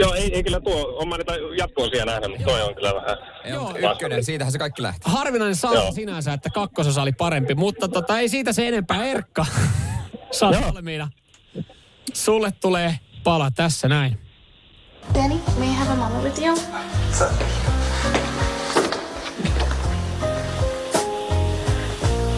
Joo, 0.00 0.14
ei, 0.14 0.34
ei 0.34 0.42
kyllä 0.42 0.60
tuo, 0.60 0.96
on 0.98 1.08
mä 1.08 1.16
niitä 1.16 1.32
jatko-osia 1.58 2.04
nähnyt, 2.04 2.30
mutta 2.30 2.44
toi 2.44 2.62
on 2.62 2.74
kyllä 2.74 2.94
vähän... 2.94 3.16
Joo, 3.44 3.92
ykkönen, 3.92 4.24
siitähän 4.24 4.52
se 4.52 4.58
kaikki 4.58 4.82
lähti. 4.82 5.00
Harvinainen 5.04 5.56
Joo. 5.74 5.92
sinänsä, 5.92 6.32
että 6.32 6.50
kakkososa 6.50 7.02
oli 7.02 7.12
parempi, 7.12 7.54
mutta 7.54 7.88
tota, 7.88 8.18
ei 8.18 8.28
siitä 8.28 8.52
se 8.52 8.68
enempää. 8.68 9.04
Erkka, 9.04 9.46
sä 10.38 10.46
oot 10.46 10.56
valmiina. 10.74 11.08
Sulle 12.12 12.52
tulee 12.60 12.98
pala 13.24 13.50
tässä 13.50 13.88
näin. 13.88 14.18
Danny, 15.14 15.36
may 15.58 15.68
I 15.68 15.72
have 15.72 15.92
a 15.92 15.96
moment 15.96 16.24
with 16.24 16.42
you? 16.42 16.56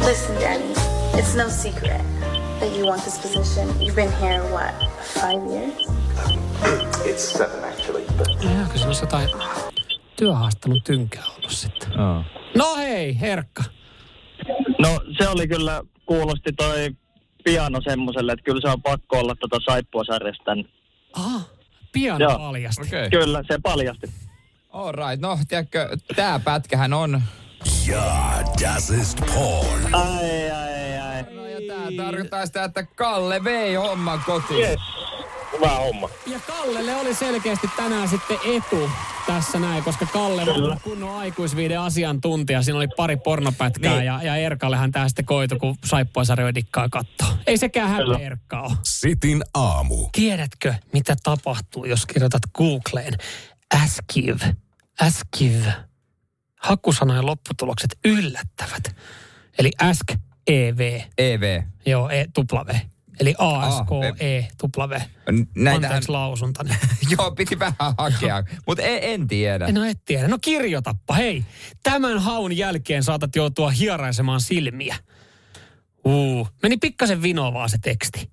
Listen, 0.06 0.40
Danny, 0.40 0.74
it's 1.18 1.34
no 1.34 1.48
secret 1.48 2.00
that 2.60 2.76
you 2.76 2.86
want 2.86 3.02
this 3.02 3.18
position. 3.18 3.68
You've 3.80 3.94
been 3.94 4.12
here, 4.12 4.42
what, 4.52 4.74
five 5.14 5.40
years? 5.50 6.87
It's 7.18 7.32
seven 7.38 7.64
actually, 7.64 8.04
but 8.16 8.28
Jääkö 8.44 8.78
sinussa 8.78 9.02
jotain 9.04 9.28
työhaastelun 10.16 10.82
tynkää 10.84 11.24
ollut 11.36 11.50
sitten? 11.50 11.92
Joo. 11.96 12.24
No 12.56 12.76
hei, 12.76 13.20
Herkka. 13.20 13.64
No 14.78 15.00
se 15.18 15.28
oli 15.28 15.48
kyllä, 15.48 15.82
kuulosti 16.06 16.52
toi 16.52 16.90
piano 17.44 17.80
semmoselle, 17.80 18.32
että 18.32 18.42
kyllä 18.42 18.60
se 18.60 18.68
on 18.68 18.82
pakko 18.82 19.18
olla 19.18 19.34
tota 19.34 19.56
saippua-sarjasta. 19.66 20.44
tän. 20.44 20.64
Aha, 21.12 21.40
pian 21.92 22.20
Joo. 22.20 22.38
paljasti. 22.38 22.86
Okay. 22.86 23.10
Kyllä, 23.10 23.42
se 23.48 23.58
paljasti. 23.62 24.06
All 24.70 24.92
right, 24.92 25.20
no 25.20 25.38
tiedätkö, 25.48 25.96
tää 26.16 26.38
pätkähän 26.38 26.92
on... 26.92 27.22
Ja, 27.86 28.02
das 28.62 28.90
ist 28.90 29.18
porn. 29.34 29.94
Ai, 29.94 30.50
ai, 30.50 30.98
ai. 30.98 31.34
No 31.34 31.46
ja 31.46 31.58
tää 31.68 32.04
tarkoittaa 32.06 32.46
sitä, 32.46 32.64
että 32.64 32.82
Kalle 32.82 33.44
vei 33.44 33.74
homman 33.74 34.22
kotiin. 34.26 34.60
Yes, 34.60 34.80
hyvä 35.58 35.70
homma. 35.76 36.08
Ja 36.26 36.40
Kallelle 36.46 36.94
oli 36.96 37.14
selkeästi 37.14 37.66
tänään 37.76 38.08
sitten 38.08 38.38
etu 38.56 38.90
tässä 39.26 39.58
näin, 39.58 39.84
koska 39.84 40.06
Kalle 40.06 40.42
on 40.42 40.80
kunnon 40.82 41.16
aikuisviiden 41.18 41.80
asiantuntija. 41.80 42.62
Siinä 42.62 42.78
oli 42.78 42.88
pari 42.96 43.16
pornopätkää 43.16 43.94
Niin. 43.94 44.06
ja, 44.06 44.22
ja 44.22 44.36
Erkallehan 44.36 44.90
tää 44.90 45.08
sitten 45.08 45.24
koitu, 45.24 45.58
kun 45.58 45.76
saippuasarjoja 45.84 46.54
dikkaa 46.54 46.88
katsoa. 46.88 47.28
Ei 47.46 47.58
sekään 47.58 47.88
häpeä 47.90 48.26
Erkka 48.26 48.60
ole. 48.60 48.72
Sitin 48.82 49.42
aamu. 49.54 50.08
Tiedätkö, 50.12 50.74
mitä 50.92 51.16
tapahtuu, 51.22 51.84
jos 51.84 52.06
kirjoitat 52.06 52.42
Googleen 52.54 53.14
Askiv, 53.84 54.36
Askiv. 55.00 55.64
Hakusanojen 56.60 57.26
lopputulokset 57.26 57.98
yllättävät. 58.04 58.96
Eli 59.58 59.70
Ask, 59.82 60.12
EV, 60.46 61.00
EV. 61.18 61.62
joo, 61.86 62.08
E, 62.10 62.24
tupla 62.34 62.66
V. 62.66 62.68
Eli 63.20 63.34
A, 63.38 63.70
S, 63.70 63.74
K, 63.74 64.20
E, 64.20 64.48
V. 64.88 65.00
Näitähän... 65.56 65.84
Anteeksi 65.84 66.08
lausuntani. 66.08 66.70
Joo, 67.18 67.30
piti 67.30 67.58
vähän 67.58 67.74
hakea, 67.98 68.44
mutta 68.66 68.82
en, 68.82 68.98
en 69.02 69.28
tiedä. 69.28 69.72
No 69.72 69.84
et 69.84 70.04
tiedä. 70.04 70.28
No 70.28 70.38
kirjoitappa. 70.40 71.14
Hei, 71.14 71.44
tämän 71.82 72.18
haun 72.18 72.56
jälkeen 72.56 73.02
saatat 73.02 73.36
joutua 73.36 73.70
hieraisemaan 73.70 74.40
silmiä. 74.40 74.96
Uu, 76.04 76.48
meni 76.62 76.76
pikkasen 76.76 77.22
vinovaa 77.22 77.68
se 77.68 77.78
teksti. 77.82 78.30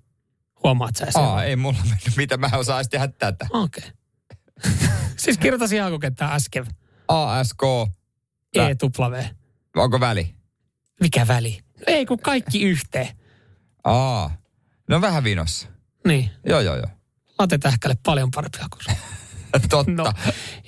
Huomaat 0.62 0.96
sä 0.96 1.06
sen? 1.10 1.22
Aa, 1.22 1.44
ei 1.44 1.56
mulla 1.56 1.78
mennyt, 1.78 2.16
mitä 2.16 2.36
mä 2.36 2.50
osaisin 2.54 2.90
tehdä 2.90 3.08
tätä. 3.08 3.46
Okei. 3.50 3.84
Okay. 4.58 4.72
siis 5.16 5.38
kirjoita 5.38 5.74
ihan 5.74 5.92
kokettaa 5.92 6.34
äsken. 6.34 6.66
ASK, 7.08 7.62
E 8.54 8.60
V. 9.10 9.24
onko 9.76 10.00
väli? 10.00 10.34
Mikä 11.00 11.26
väli? 11.28 11.58
No 11.78 11.84
ei 11.86 12.06
kun 12.06 12.18
kaikki 12.18 12.62
yhteen. 12.62 13.08
Aa, 13.84 14.30
no 14.88 15.00
vähän 15.00 15.24
vinossa. 15.24 15.68
Niin, 16.06 16.30
Joo, 16.46 16.60
joo, 16.60 16.76
joo. 16.76 16.86
Late 17.38 17.58
Tähkälle 17.58 17.96
paljon 18.02 18.30
parempi 18.30 18.58
hakus. 18.60 18.86
Totta. 19.70 19.92
No, 19.92 20.12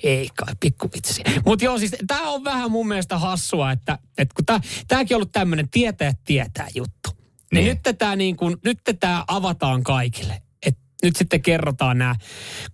ei 0.03 0.29
kai, 0.35 0.53
pikku 0.59 0.89
vitsi. 0.95 1.21
Mutta 1.45 1.65
joo, 1.65 1.77
siis 1.79 1.95
tämä 2.07 2.29
on 2.29 2.43
vähän 2.43 2.71
mun 2.71 2.87
mielestä 2.87 3.17
hassua, 3.17 3.71
että, 3.71 3.99
että 4.17 4.33
kun 4.35 4.59
tämäkin 4.87 5.15
on 5.15 5.17
ollut 5.17 5.31
tämmöinen 5.31 5.69
tietää 5.69 6.11
tietää 6.25 6.67
juttu. 6.75 7.09
Niin, 7.53 7.65
Niin. 7.65 7.79
nyt 7.85 7.97
tämä 7.97 8.15
niin 8.15 8.35
kuin, 8.35 8.57
nyt 8.63 8.79
tämä 8.99 9.23
avataan 9.27 9.83
kaikille. 9.83 10.41
Et 10.65 10.77
nyt 11.03 11.15
sitten 11.15 11.41
kerrotaan 11.41 11.97
nämä, 11.97 12.15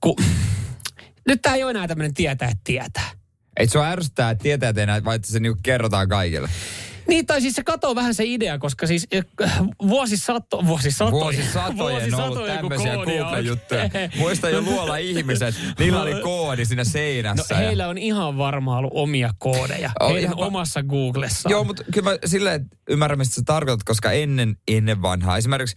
kun 0.01 0.15
nyt 1.27 1.41
tämä 1.41 1.55
ei 1.55 1.63
ole 1.63 1.71
enää 1.71 1.87
tämmöinen 1.87 2.13
tietää 2.13 2.51
tietää. 2.63 3.09
Ei 3.59 3.67
sua 3.67 3.87
ärsyttää, 3.87 4.29
että 4.29 4.43
tietää 4.43 4.73
enää, 4.77 5.03
vai 5.03 5.15
että 5.15 5.27
se 5.27 5.39
niinku 5.39 5.59
kerrotaan 5.63 6.09
kaikille. 6.09 6.49
Niin, 7.07 7.25
tai 7.25 7.41
siis 7.41 7.53
se 7.55 7.63
katoo 7.63 7.95
vähän 7.95 8.13
se 8.13 8.23
idea, 8.25 8.59
koska 8.59 8.87
siis 8.87 9.07
äh, 9.43 9.59
vuosisato, 9.87 10.65
vuosisatoja, 10.65 11.11
Vuosisatojen 11.21 12.15
on 12.15 12.21
ollut 12.23 12.37
kun 12.37 12.47
tämmöisiä. 12.47 12.93
Google-juttuja. 12.95 13.89
Muista 14.19 14.49
jo 14.49 14.61
luola 14.61 14.97
ihmiset, 14.97 15.55
niillä 15.79 16.01
oli 16.01 16.21
koodi 16.21 16.65
siinä 16.65 16.81
No 16.83 16.89
seinässä. 16.89 17.53
ja- 17.53 17.57
heillä 17.59 17.87
on 17.87 17.97
ihan 17.97 18.37
varmaan 18.37 18.79
ollut 18.79 18.91
omia 18.95 19.29
koodeja. 19.39 19.91
On 19.99 20.07
Heidän 20.13 20.23
ihan 20.33 20.47
omassa 20.47 20.83
Googlessaan. 20.83 21.51
Joo, 21.51 21.63
mutta 21.63 21.83
kyllä 21.93 22.09
mä 22.11 22.17
silleen 22.25 22.65
ymmärrän, 22.89 23.17
mistä 23.19 23.35
sä 23.35 23.41
tarkoitat, 23.45 23.83
koska 23.83 24.11
ennen, 24.11 24.57
ennen 24.67 25.01
vanhaa, 25.01 25.37
esimerkiksi 25.37 25.75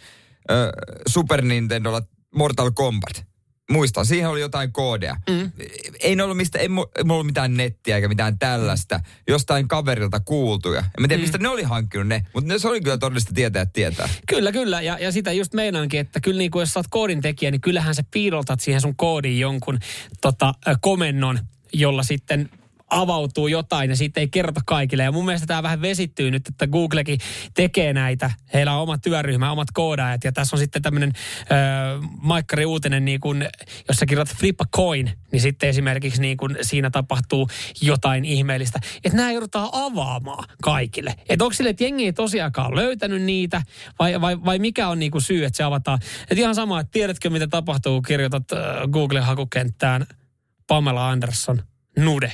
ö, 0.50 0.72
Super 1.08 1.42
Nintendolla 1.42 2.02
Mortal 2.34 2.70
Kombat, 2.74 3.24
muistan, 3.70 4.06
siihen 4.06 4.28
oli 4.28 4.40
jotain 4.40 4.72
koodeja. 4.72 5.16
Mm. 5.30 5.52
Ei 6.00 6.16
ne 6.16 6.22
ollut 6.22 6.36
mistä, 6.36 6.58
ei, 6.58 6.68
mu- 6.68 6.90
ei 6.96 7.04
mulla 7.04 7.14
ollut 7.14 7.26
mitään 7.26 7.56
nettiä 7.56 7.96
eikä 7.96 8.08
mitään 8.08 8.38
tällaista. 8.38 9.00
Jostain 9.28 9.68
kaverilta 9.68 10.20
kuultuja. 10.20 10.80
En 10.80 10.86
mä 11.00 11.08
tiedä, 11.08 11.20
mm. 11.20 11.22
mistä 11.22 11.38
ne 11.38 11.48
oli 11.48 11.62
hankkinut 11.62 12.06
ne, 12.06 12.26
mutta 12.34 12.48
ne, 12.48 12.58
se 12.58 12.68
oli 12.68 12.80
kyllä 12.80 12.98
todellista 12.98 13.32
tietää, 13.34 13.66
tietää. 13.66 14.08
Kyllä, 14.28 14.52
kyllä. 14.52 14.80
Ja, 14.80 14.98
ja 15.00 15.12
sitä 15.12 15.32
just 15.32 15.54
meinaankin, 15.54 16.00
että 16.00 16.20
kyllä 16.20 16.38
niin 16.38 16.50
kuin 16.50 16.60
jos 16.60 16.72
sä 16.72 16.78
oot 16.78 16.86
koodin 16.90 17.20
tekijä, 17.20 17.50
niin 17.50 17.60
kyllähän 17.60 17.94
sä 17.94 18.04
piilotat 18.10 18.60
siihen 18.60 18.80
sun 18.80 18.96
koodiin 18.96 19.40
jonkun 19.40 19.78
tota, 20.20 20.54
komennon, 20.80 21.38
jolla 21.72 22.02
sitten 22.02 22.50
avautuu 22.90 23.48
jotain 23.48 23.90
ja 23.90 23.96
siitä 23.96 24.20
ei 24.20 24.28
kerrota 24.28 24.60
kaikille. 24.66 25.02
Ja 25.02 25.12
mun 25.12 25.24
mielestä 25.24 25.46
tämä 25.46 25.62
vähän 25.62 25.82
vesittyy 25.82 26.30
nyt, 26.30 26.48
että 26.48 26.66
Googlekin 26.66 27.18
tekee 27.54 27.92
näitä. 27.92 28.30
Heillä 28.54 28.74
on 28.74 28.82
oma 28.82 28.98
työryhmä, 28.98 29.52
omat 29.52 29.68
koodaajat 29.74 30.24
ja 30.24 30.32
tässä 30.32 30.56
on 30.56 30.60
sitten 30.60 30.82
tämmöinen 30.82 31.12
maikkari 32.20 32.64
uutinen, 32.64 33.04
niin 33.04 33.20
kun, 33.20 33.44
jos 33.88 33.96
sä 33.96 34.06
kirjoitat 34.06 34.36
flip 34.36 34.60
a 34.60 34.64
coin, 34.76 35.12
niin 35.32 35.40
sitten 35.40 35.68
esimerkiksi 35.68 36.20
niin 36.20 36.36
kun 36.36 36.56
siinä 36.62 36.90
tapahtuu 36.90 37.48
jotain 37.80 38.24
ihmeellistä. 38.24 38.80
Että 39.04 39.16
nämä 39.16 39.32
joudutaan 39.32 39.68
avaamaan 39.72 40.44
kaikille. 40.62 41.14
Että 41.28 41.44
onko 41.44 41.54
sille, 41.54 41.70
että 41.70 41.84
jengi 41.84 42.04
ei 42.04 42.12
tosiaankaan 42.12 42.76
löytänyt 42.76 43.22
niitä 43.22 43.62
vai, 43.98 44.20
vai, 44.20 44.44
vai 44.44 44.58
mikä 44.58 44.88
on 44.88 44.98
niin 44.98 45.12
syy, 45.18 45.44
että 45.44 45.56
se 45.56 45.62
avataan. 45.62 45.98
Että 46.22 46.34
ihan 46.34 46.54
sama, 46.54 46.80
että 46.80 46.92
tiedätkö 46.92 47.30
mitä 47.30 47.46
tapahtuu, 47.46 48.02
kirjoitat 48.02 48.52
äh, 48.52 48.58
Google-hakukenttään 48.90 50.06
Pamela 50.66 51.10
Anderson, 51.10 51.62
nude. 51.98 52.32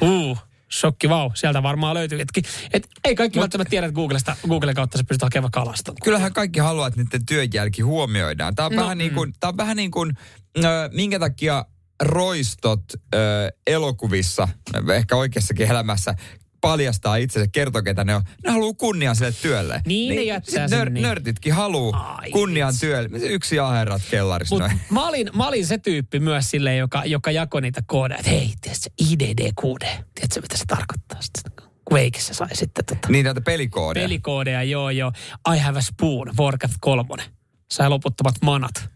Uh, 0.00 0.38
shokki 0.72 1.08
vau. 1.08 1.30
Sieltä 1.34 1.62
varmaan 1.62 1.94
löytyy. 1.94 2.20
Et, 2.20 2.28
et, 2.72 2.88
ei 3.04 3.14
kaikki 3.14 3.40
välttämättä 3.40 3.70
tiedä, 3.70 3.86
että 3.86 3.94
Googlesta, 3.94 4.36
Googlen 4.48 4.74
kautta 4.74 4.98
se 4.98 5.04
pystyy 5.04 5.26
hakemaan 5.26 5.50
kalasta. 5.50 5.92
Kyllähän 6.04 6.32
kaikki 6.32 6.60
haluaa, 6.60 6.86
että 6.88 7.00
niiden 7.02 7.26
työnjälki 7.26 7.82
huomioidaan. 7.82 8.54
Tämä 8.54 8.66
on, 8.66 8.76
No, 8.76 8.82
vähän, 8.82 8.98
niin 8.98 9.12
mm. 9.12 9.14
kuin, 9.14 9.32
tämä 9.40 9.48
on 9.48 9.56
vähän 9.56 9.76
niin 9.76 9.90
kuin, 9.90 10.18
ö, 10.58 10.90
minkä 10.92 11.18
takia 11.18 11.64
roistot 12.02 12.82
ö, 13.14 13.18
elokuvissa, 13.66 14.48
ehkä 14.94 15.16
oikeassakin 15.16 15.70
elämässä, 15.70 16.14
paljastaa 16.60 17.16
itsensä, 17.16 17.48
kertoo 17.52 17.82
ketä 17.82 18.04
ne 18.04 18.14
on. 18.14 18.22
Ne 18.44 18.50
haluaa 18.50 18.74
kunnian 18.74 19.16
sille 19.16 19.32
työlle. 19.42 19.82
Niin 19.86 20.16
ne 20.16 20.22
jättää 20.22 20.68
sen 20.68 20.78
nör, 20.78 20.90
niin. 20.90 21.02
Nörtitkin 21.02 21.52
haluaa 21.52 22.14
Ai 22.14 22.30
kunnian 22.30 22.68
vitsi. 22.68 22.86
työlle. 22.86 23.18
Yksi 23.18 23.58
aherrat 23.58 24.02
kellarissa 24.10 24.54
Mut 24.54 24.60
noin. 24.62 24.80
mä, 24.90 25.08
olin, 25.08 25.30
mä 25.36 25.48
olin 25.48 25.66
se 25.66 25.78
tyyppi 25.78 26.20
myös 26.20 26.50
sille, 26.50 26.76
joka, 26.76 27.04
joka 27.04 27.30
jakoi 27.30 27.60
niitä 27.60 27.82
koodeja. 27.86 28.18
Että 28.18 28.30
hei, 28.30 28.52
tiedätkö, 28.60 28.90
IDD-kuude. 29.10 29.88
Tiedätkö, 30.14 30.40
mitä 30.40 30.56
se 30.56 30.64
tarkoittaa? 30.66 31.18
Sitten 31.22 31.52
Quakeissa 31.92 32.34
sai 32.34 32.48
sitten 32.56 32.84
tota, 32.84 33.08
Niin 33.08 33.24
näitä 33.24 33.40
pelikoodeja. 33.40 34.04
pelikoodeja. 34.04 34.62
Joo, 34.62 34.90
joo. 34.90 35.12
I 35.54 35.58
have 35.58 35.78
a 35.78 35.82
spoon, 35.82 36.32
Warcraft 36.38 36.76
3. 36.80 37.22
Sai 37.70 37.88
loputtomat 37.88 38.34
manat. 38.42 38.90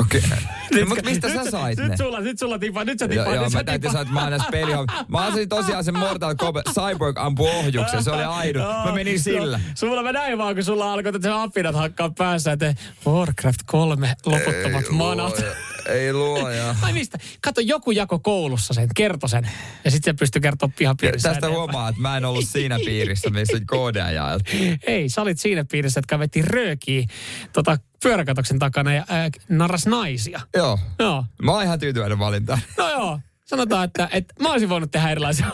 Okei. 0.00 0.22
No, 0.80 0.86
mutta 0.86 1.04
mistä 1.04 1.28
sä 1.28 1.50
sait 1.50 1.78
nyt, 1.78 1.86
ne? 1.86 1.88
Nyt 1.88 1.98
sulla, 1.98 2.20
nyt 2.20 2.38
sulla 2.38 2.58
tipaa, 2.58 2.84
nyt 2.84 2.98
sä 2.98 3.04
Joo, 3.04 3.08
tipaa, 3.10 3.34
joo, 3.34 3.44
nyt 3.44 3.52
mä 3.52 3.58
sä 3.58 3.64
täytyy 3.64 3.90
sanoa, 3.90 4.02
että 4.02 4.14
mä 4.14 4.20
oon 4.20 4.30
näissä 4.30 4.48
pelihommissa. 4.50 5.04
Mä 5.08 5.18
asin 5.18 5.48
tosiaan 5.48 5.84
sen 5.84 5.98
Mortal 5.98 6.34
Kombat 6.34 6.66
Cyborg 6.66 7.18
ampui 7.18 7.50
ohjuksen, 7.50 8.04
se 8.04 8.10
oli 8.10 8.22
ainut. 8.22 8.62
Mä 8.84 8.92
menin 8.94 9.20
sillä. 9.20 9.58
No, 9.58 9.64
sulla 9.74 10.02
mä 10.02 10.12
näin 10.12 10.38
vaan, 10.38 10.54
kun 10.54 10.64
sulla 10.64 10.92
alkoi 10.92 11.12
tätä 11.12 11.42
apinat 11.42 11.74
hakkaa 11.74 12.10
päässä, 12.18 12.52
että 12.52 12.74
Warcraft 13.06 13.60
3, 13.66 14.14
loputtomat 14.26 14.90
manat. 14.90 15.44
Ei 15.88 16.12
luoja. 16.12 16.74
Ai 16.82 16.92
mistä? 16.92 17.18
Kato, 17.42 17.60
joku 17.60 17.90
jako 17.90 18.18
koulussa 18.18 18.74
sen, 18.74 18.88
kertoi 18.96 19.28
sen. 19.28 19.50
Ja 19.84 19.90
sitten 19.90 20.14
se 20.14 20.18
pystyi 20.18 20.40
kertoa 20.40 20.70
pihapiirissä 20.78 21.28
Tästä 21.28 21.38
eteenpäin. 21.38 21.58
huomaa, 21.58 21.88
että 21.88 22.00
mä 22.00 22.16
en 22.16 22.24
ollut 22.24 22.44
siinä 22.48 22.78
piirissä, 22.84 23.30
missä 23.30 23.58
koodeja 23.66 24.10
jaeltiin. 24.10 24.78
Ei, 24.86 25.08
sä 25.08 25.22
olit 25.22 25.38
siinä 25.38 25.64
piirissä, 25.70 26.00
että 26.00 26.10
kävettiin 26.10 26.44
röökiä 26.44 27.06
tota, 27.52 27.78
pyöräkatoksen 28.02 28.58
takana 28.58 28.94
ja 28.94 29.00
äh, 29.00 29.30
narras 29.48 29.86
naisia. 29.86 30.40
Joo. 30.56 30.78
Joo. 30.98 31.24
Mä 31.42 31.52
oon 31.52 31.62
ihan 31.62 31.78
tyytyväinen 31.78 32.18
valinta. 32.18 32.58
No 32.78 32.90
joo. 32.90 33.20
Sanotaan, 33.46 33.84
että, 33.84 34.08
että 34.12 34.34
mä 34.42 34.52
olisin 34.52 34.68
voinut 34.68 34.90
tehdä 34.90 35.10
erilaisia, 35.10 35.46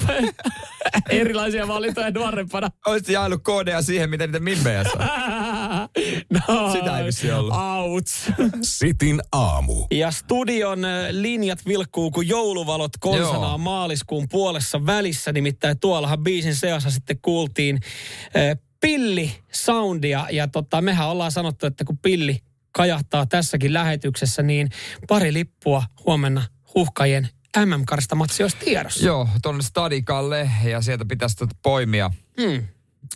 erilaisia 1.08 1.68
valintoja 1.68 2.10
nuorempana. 2.10 2.70
Olisit 2.86 3.08
jaellut 3.08 3.42
koodeja 3.42 3.82
siihen, 3.82 4.10
miten 4.10 4.28
niitä 4.28 4.40
mimmejä 4.40 4.84
saa. 4.84 5.88
No, 6.48 6.72
Sitä 6.72 6.98
ei 6.98 7.04
vissi 7.04 7.32
ollut. 7.32 7.54
Auts. 7.56 8.26
Sitin 8.62 9.20
aamu. 9.32 9.86
Ja 9.90 10.10
studion 10.10 10.78
linjat 11.10 11.66
vilkkuu, 11.66 12.10
kun 12.10 12.28
jouluvalot 12.28 12.92
konsanaa 13.00 13.58
maaliskuun 13.58 14.28
puolessa 14.28 14.86
välissä. 14.86 15.32
Nimittäin 15.32 15.78
tuollahan 15.80 16.22
biisin 16.22 16.56
seassa 16.56 16.90
sitten 16.90 17.18
kuultiin 17.22 17.80
äh, 18.36 18.58
pilli 18.82 19.32
soundia. 19.52 20.26
Ja 20.30 20.48
tota, 20.48 20.80
mehän 20.80 21.08
ollaan 21.08 21.32
sanottu, 21.32 21.66
että 21.66 21.84
kun 21.84 21.98
pilli 21.98 22.38
kajahtaa 22.72 23.26
tässäkin 23.26 23.72
lähetyksessä, 23.72 24.42
niin 24.42 24.68
pari 25.08 25.32
lippua 25.32 25.82
huomenna 26.06 26.42
huhkajien 26.74 27.28
MM-karsta 27.66 28.14
matsi 28.14 28.42
olisi 28.42 28.56
tiedossa. 28.56 29.06
Joo, 29.06 29.28
tuonne 29.42 29.62
Stadikalle 29.62 30.50
ja 30.64 30.80
sieltä 30.80 31.04
pitäisi 31.04 31.36
tuota 31.36 31.56
poimia 31.62 32.10
Hmm. 32.40 32.66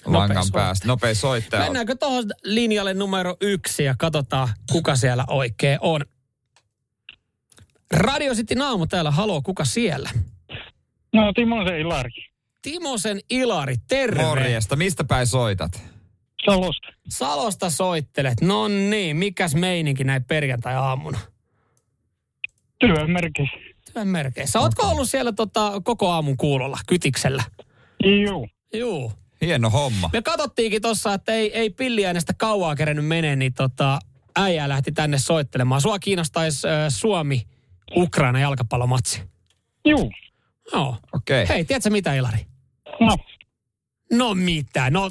langan 0.05 0.37
soittaja. 0.44 0.62
päästä. 0.64 0.87
Nopea 0.87 1.14
soittaja. 1.14 1.62
Mennäänkö 1.62 1.94
tuohon 2.00 2.24
linjalle 2.44 2.94
numero 2.94 3.37
yksi 3.40 3.85
ja 3.85 3.94
katsotaan, 3.98 4.48
kuka 4.72 4.96
siellä 4.96 5.24
oikein 5.31 5.79
on. 5.83 6.00
Radio 7.92 8.35
City 8.35 8.55
aamu 8.62 8.87
täällä, 8.87 9.11
haloo, 9.11 9.42
kuka 9.42 9.64
siellä? 9.64 10.11
No 11.12 11.33
Timo 11.33 11.64
se 11.68 11.81
Ilari. 11.81 12.11
Timosen 12.66 13.20
Ilari, 13.31 13.76
terve. 13.88 14.22
Morjesta, 14.22 14.76
mistä 14.76 15.05
päin 15.05 15.26
soitat? 15.26 15.83
Salosta. 16.44 16.88
Salosta 17.09 17.70
soittelet. 17.70 18.40
No 18.40 18.68
niin, 18.68 19.16
mikäs 19.16 19.55
meininki 19.55 20.05
näin 20.05 20.24
perjantai-aamuna? 20.24 21.18
Työmerkeissä. 22.79 23.57
Työn 23.92 24.09
merkeissä. 24.09 24.61
Ootko 24.61 24.87
ollut 24.87 25.11
siellä 25.11 25.33
tota, 25.33 25.72
koko 25.85 26.11
aamun 26.11 26.37
kuulolla, 26.37 26.79
kytiksellä? 26.87 27.44
Juu. 28.05 28.48
Juu. 28.74 29.12
Hieno 29.40 29.70
homma. 29.70 30.11
Me 30.12 30.22
katsottiinkin 30.22 30.83
tossa, 30.83 31.14
että 31.14 31.33
ei, 31.33 31.59
ei 31.59 31.70
pilliäänestä 31.70 32.33
kauaa 32.38 32.76
kerennyt 32.76 33.07
menee, 33.07 33.37
niin 33.37 33.55
tota, 33.55 33.98
äijä 34.37 34.68
lähti 34.68 34.92
tänne 34.92 35.18
soittelemaan. 35.18 35.81
Sua 35.81 35.98
kiinnostaisi 35.98 36.68
äh, 36.68 36.74
Suomi-Ukraina 36.88 38.40
jalkapallomatsi. 38.40 39.22
Juu. 39.85 40.12
Joo. 40.72 40.96
Okei. 41.12 41.42
Okay. 41.42 41.57
Hei, 41.57 41.64
tiedätkö 41.64 41.90
mitä, 41.90 42.14
Ilari? 42.14 42.56
No. 43.01 43.16
No 44.12 44.35
mitä? 44.35 44.90
No, 44.90 45.11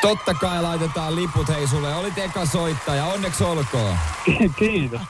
Totta 0.00 0.34
kai 0.34 0.62
laitetaan 0.62 1.16
liput 1.16 1.48
hei 1.48 1.66
sulle. 1.66 1.94
Olit 1.94 2.18
eka 2.18 2.46
soittaja. 2.46 3.04
Onneksi 3.04 3.44
olkoon. 3.44 3.96
Kiitos. 4.58 5.00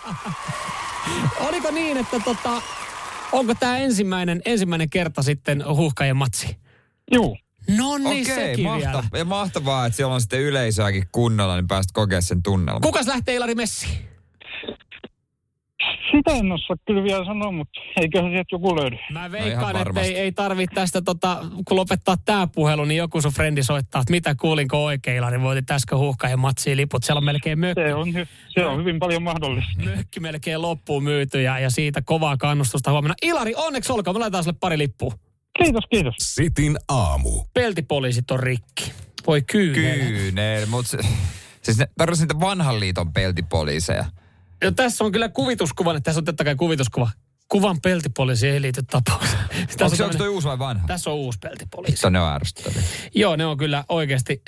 oliko 1.41 1.71
niin, 1.71 1.97
että 1.97 2.21
tota, 2.25 2.63
onko 3.33 3.55
tämä 3.55 3.77
ensimmäinen, 3.79 4.43
ensimmäinen 4.45 4.91
kerta 4.91 5.23
sitten 5.23 5.65
huhkajien 5.77 6.17
matsi? 6.17 6.57
Juu. 7.15 7.37
No 7.77 7.99
niin, 7.99 8.23
Okei, 8.23 8.25
sekin 8.51 8.73
vielä. 8.75 8.93
mahta- 8.93 9.19
ja 9.19 9.25
mahtavaa, 9.25 9.87
että 9.87 9.97
siellä 9.97 10.15
on 10.15 10.21
sitten 10.21 10.41
yleisöäkin 10.41 11.09
kunnolla, 11.13 11.55
niin 11.57 11.69
pääst 11.69 11.91
kokea 11.93 12.21
sen 12.21 12.43
tunnelman. 12.43 12.81
Kukas 12.83 13.07
lähtee 13.07 13.35
Ilari 13.35 13.55
Messiin? 13.55 14.10
Sitä 16.17 16.31
en 16.31 16.53
osaa 16.53 16.77
kyllä 16.87 17.03
vielä 17.03 17.25
sanoa, 17.25 17.53
mutta 17.53 17.81
eiköhän 18.01 18.31
sieltä 18.31 18.49
joku 18.53 18.77
löydy. 18.77 18.97
Mä 19.13 19.33
veikkaan, 19.33 19.77
että 19.77 19.85
varmasti. 19.85 20.09
ei, 20.09 20.19
ei 20.19 20.33
tarvitse 20.33 20.75
tästä, 20.75 21.03
tota, 21.03 21.39
kun 21.69 21.77
lopettaa 21.77 22.17
tämä 22.25 22.47
puhelu, 22.47 22.85
niin 22.85 22.99
joku 22.99 23.21
sun 23.21 23.33
frendi 23.33 23.63
soittaa, 23.63 24.01
että 24.01 24.11
mitä 24.11 24.35
kuulinko 24.35 24.85
oikein, 24.85 25.17
Ilari, 25.17 25.41
voitit 25.41 25.71
äsken 25.71 25.99
huuhkajien 25.99 26.39
matsiin 26.39 26.77
liput. 26.77 27.05
Siellä 27.05 27.19
on 27.19 27.25
melkein 27.25 27.59
mökki, 27.59 27.83
Se 27.83 27.95
on, 27.95 28.13
se 28.49 28.67
on 28.67 28.79
hyvin 28.79 28.99
paljon 28.99 29.23
mahdollista. 29.23 29.83
mökki 29.85 30.21
melkein 30.21 30.63
loppuun 30.63 31.05
myyty 31.05 31.43
ja, 31.43 31.59
ja 31.59 31.71
siitä 31.71 32.03
kovaa 32.03 32.37
kannustusta 32.37 32.91
huomenna. 32.91 33.15
Ilari, 33.23 33.55
onneksi 33.57 33.93
olkoon, 33.93 34.17
me 34.17 34.21
laitetaan 34.21 34.45
sulle 34.45 34.57
pari 34.61 34.79
lippua. 34.79 35.13
Kiitos, 35.63 35.85
kiitos. 35.91 36.15
Sitin 36.19 36.79
aamu. 36.89 37.45
Peltipoliisit 37.55 38.31
on 38.31 38.41
rikki. 38.41 38.93
Voi 39.27 39.43
kyynel. 39.43 39.99
Kyynel, 39.99 40.67
mutta 40.67 40.97
siis 41.63 41.79
ne 41.79 41.87
niitä 42.19 42.41
vanhan 42.41 42.81
liiton 42.81 43.13
peltipoliiseja. 43.13 44.05
Ja 44.63 44.73
tässä 44.73 45.05
on 45.05 45.13
kyllä 45.13 45.29
kuvituskuva, 45.29 45.91
että 45.91 46.01
tässä 46.01 46.21
on 46.21 46.25
totta 46.25 46.45
kai 46.45 46.57
kuvituskuva. 46.57 47.11
Kuvan 47.49 47.81
peltipoliisi 47.81 48.49
ei 48.49 48.63
liity 48.63 48.83
tapaukseen. 48.83 49.45
Tässä 49.49 49.85
Onko 49.85 49.85
on 49.85 49.97
se 49.97 50.05
onko 50.05 50.17
toi 50.19 50.29
uusi 50.29 50.49
vai 50.49 50.59
vanha? 50.59 50.87
Tässä 50.87 51.11
on 51.11 51.17
uusi 51.17 51.39
peltipoliisi. 51.43 51.97
Sitten 51.97 52.13
ne 52.13 52.21
on 52.21 52.33
ärsyttäviä. 52.33 52.83
Joo, 53.15 53.37
ne 53.37 53.47
on 53.47 53.57
kyllä 53.57 53.85
oikeasti 53.89 54.43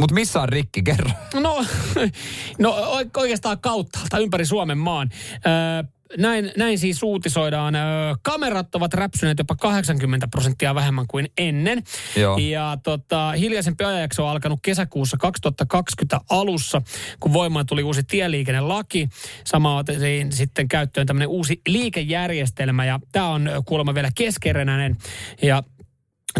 Mutta 0.00 0.14
missä 0.14 0.40
on 0.40 0.48
rikki, 0.48 0.82
kerro. 0.82 1.10
No, 1.34 1.64
no 2.58 2.74
oikeastaan 3.16 3.58
kauttaalta 3.60 4.18
ympäri 4.18 4.46
Suomen 4.46 4.78
maan. 4.78 5.10
Öö, 5.46 5.93
näin, 6.18 6.52
näin 6.56 6.78
siis 6.78 7.02
uutisoidaan. 7.02 7.74
Kamerat 8.22 8.74
ovat 8.74 8.94
räpsyneet 8.94 9.38
jopa 9.38 9.54
80 9.56 10.28
prosenttia 10.28 10.74
vähemmän 10.74 11.06
kuin 11.08 11.28
ennen. 11.38 11.82
Joo. 12.16 12.38
Ja 12.38 12.78
tota, 12.82 13.32
hiljaisempi 13.32 13.84
ajanjakso 13.84 14.24
on 14.24 14.30
alkanut 14.30 14.58
kesäkuussa 14.62 15.16
2020 15.16 16.20
alussa, 16.30 16.82
kun 17.20 17.32
voimaan 17.32 17.66
tuli 17.66 17.82
uusi 17.82 18.02
tieliikennelaki. 18.02 19.08
Sama 19.44 19.78
otettiin 19.78 20.32
sitten 20.32 20.68
käyttöön 20.68 21.06
tämmöinen 21.06 21.28
uusi 21.28 21.60
liikejärjestelmä 21.66 22.84
ja 22.84 23.00
tämä 23.12 23.28
on 23.28 23.50
kuulemma 23.64 23.94
vielä 23.94 24.10
keskerenäinen. 24.14 24.96
Ja 25.42 25.62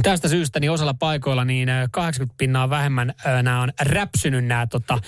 Tästä 0.02 0.28
syystä 0.28 0.60
niin 0.60 0.70
osalla 0.70 0.94
paikoilla 0.94 1.44
niin 1.44 1.68
ö, 1.68 1.88
80 1.92 2.34
pinnaa 2.38 2.70
vähemmän 2.70 3.14
ö, 3.26 3.42
nämä 3.42 3.62
on 3.62 3.72
räpsynyt 3.80 4.44
nämä 4.44 4.66
tota, 4.66 4.98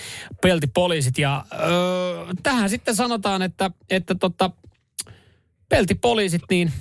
peltipoliisit. 0.42 1.18
Ja 1.18 1.44
ö, 1.53 2.35
tähän 2.42 2.70
sitten 2.70 2.96
sanotaan, 2.96 3.42
että, 3.42 3.70
että 3.90 4.14
tota, 4.14 4.51
peltipoliisit 5.68 6.42
niin 6.51 6.72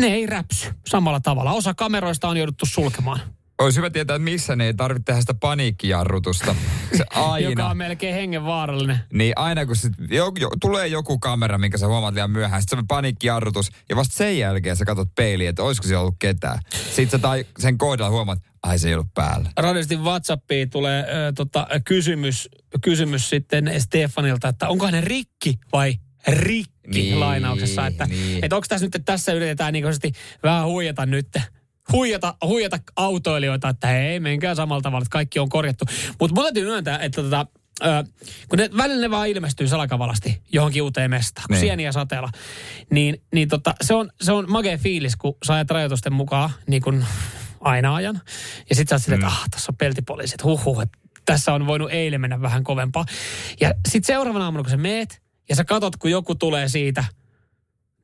ne 0.00 0.06
ei 0.06 0.26
räpsy 0.26 0.74
samalla 0.86 1.20
tavalla. 1.20 1.52
Osa 1.52 1.74
kameroista 1.74 2.28
on 2.28 2.36
jouduttu 2.36 2.66
sulkemaan. 2.66 3.20
Olisi 3.58 3.76
hyvä 3.76 3.90
tietää, 3.90 4.16
että 4.16 4.24
missä 4.30 4.56
ne 4.56 4.66
ei 4.66 4.74
tarvitse 4.74 5.04
tehdä 5.04 5.20
sitä 5.20 5.34
paniikkijarrutusta. 5.34 6.54
Se 6.96 6.98
Joka 7.14 7.32
aina. 7.32 7.68
on 7.68 7.76
melkein 7.76 8.14
hengenvaarallinen. 8.14 8.98
Niin 9.12 9.32
aina 9.36 9.66
kun 9.66 9.76
sit, 9.76 9.92
jo, 10.10 10.32
jo, 10.40 10.50
tulee 10.60 10.86
joku 10.86 11.18
kamera, 11.18 11.58
minkä 11.58 11.78
sä 11.78 11.86
huomaat 11.86 12.14
liian 12.14 12.30
myöhään, 12.30 12.62
sitten 12.62 12.76
se 12.76 12.80
on 12.80 12.86
paniikkijarrutus, 12.86 13.70
ja 13.88 13.96
vasta 13.96 14.16
sen 14.16 14.38
jälkeen 14.38 14.76
sä 14.76 14.84
katsot 14.84 15.08
peiliin, 15.14 15.48
että 15.50 15.62
olisiko 15.62 15.86
siellä 15.86 16.00
ollut 16.00 16.16
ketään. 16.18 16.58
Sitten 16.70 17.10
sä 17.10 17.18
tai 17.18 17.46
sen 17.58 17.78
kohdalla 17.78 18.10
huomaat, 18.10 18.38
ai 18.62 18.78
se 18.78 18.88
ei 18.88 18.94
ollut 18.94 19.14
päällä. 19.14 19.50
Radistin 19.56 20.00
WhatsAppiin 20.04 20.70
tulee 20.70 21.00
ö, 21.02 21.32
tota, 21.32 21.66
kysymys, 21.84 22.48
kysymys 22.84 23.30
sitten 23.30 23.72
Stefanilta, 23.78 24.48
että 24.48 24.68
onko 24.68 24.84
hänen 24.86 25.04
rikki 25.04 25.54
vai 25.72 25.94
rikki 26.28 26.78
Niin, 26.88 27.20
lainauksessa. 27.20 27.86
Että, 27.86 28.06
niin. 28.06 28.44
että 28.44 28.56
onko 28.56 28.66
tässä 28.68 28.86
nyt, 28.86 28.94
että 28.94 29.12
tässä 29.12 29.32
yritetään 29.32 29.72
niin 29.72 29.84
vähän 30.42 30.66
huijata 30.66 31.06
nyt, 31.06 31.28
huijata, 31.92 32.34
huijata 32.46 32.78
autoilijoita, 32.96 33.68
että 33.68 33.86
hei, 33.86 34.20
menkää 34.20 34.54
samalla 34.54 34.82
tavalla, 34.82 35.02
että 35.02 35.12
kaikki 35.12 35.38
on 35.38 35.48
korjattu. 35.48 35.84
Mutta 36.20 36.34
mun 36.34 36.44
täytyy 36.44 36.64
myöntää, 36.64 36.98
että 36.98 37.22
tota, 37.22 37.46
ö, 37.84 38.04
kun 38.48 38.58
ne, 38.58 38.70
välillä 38.76 39.00
ne 39.00 39.10
vaan 39.10 39.28
ilmestyy 39.28 39.68
salakavalasti 39.68 40.42
johonkin 40.52 40.82
uuteen 40.82 41.10
mestaan, 41.10 41.44
kun 41.46 41.54
Niin. 41.54 41.60
sieniä 41.60 41.92
sateella, 41.92 42.30
niin, 42.90 43.22
niin 43.34 43.48
tota, 43.48 43.74
se, 43.80 43.94
on, 43.94 44.10
se 44.20 44.32
on 44.32 44.44
magea 44.48 44.78
fiilis, 44.78 45.16
kun 45.16 45.36
sä 45.46 45.54
ajat 45.54 45.70
rajoitusten 45.70 46.12
mukaan, 46.12 46.50
niin 46.66 46.82
kuin 46.82 47.04
aina 47.60 47.94
ajan. 47.94 48.20
Ja 48.70 48.76
sit 48.76 48.88
sä 48.88 48.94
oot 48.94 49.02
silleen, 49.02 49.20
että 49.22 49.32
ah, 49.32 49.48
tässä 49.50 49.72
on 49.72 49.76
peltipoliisit, 49.76 50.44
huhhuh, 50.44 50.80
että 50.80 50.98
tässä 51.24 51.54
on 51.54 51.66
voinut 51.66 51.90
eilen 51.92 52.20
mennä 52.20 52.42
vähän 52.42 52.64
kovempaa. 52.64 53.04
Ja 53.60 53.74
sit 53.88 54.04
seuraavana 54.04 54.44
aamuna, 54.44 54.62
kun 54.62 54.70
sä 54.70 54.76
meet, 54.76 55.22
ja 55.48 55.56
sä 55.56 55.64
katot, 55.64 55.96
kun 55.96 56.10
joku 56.10 56.34
tulee 56.34 56.68
siitä 56.68 57.04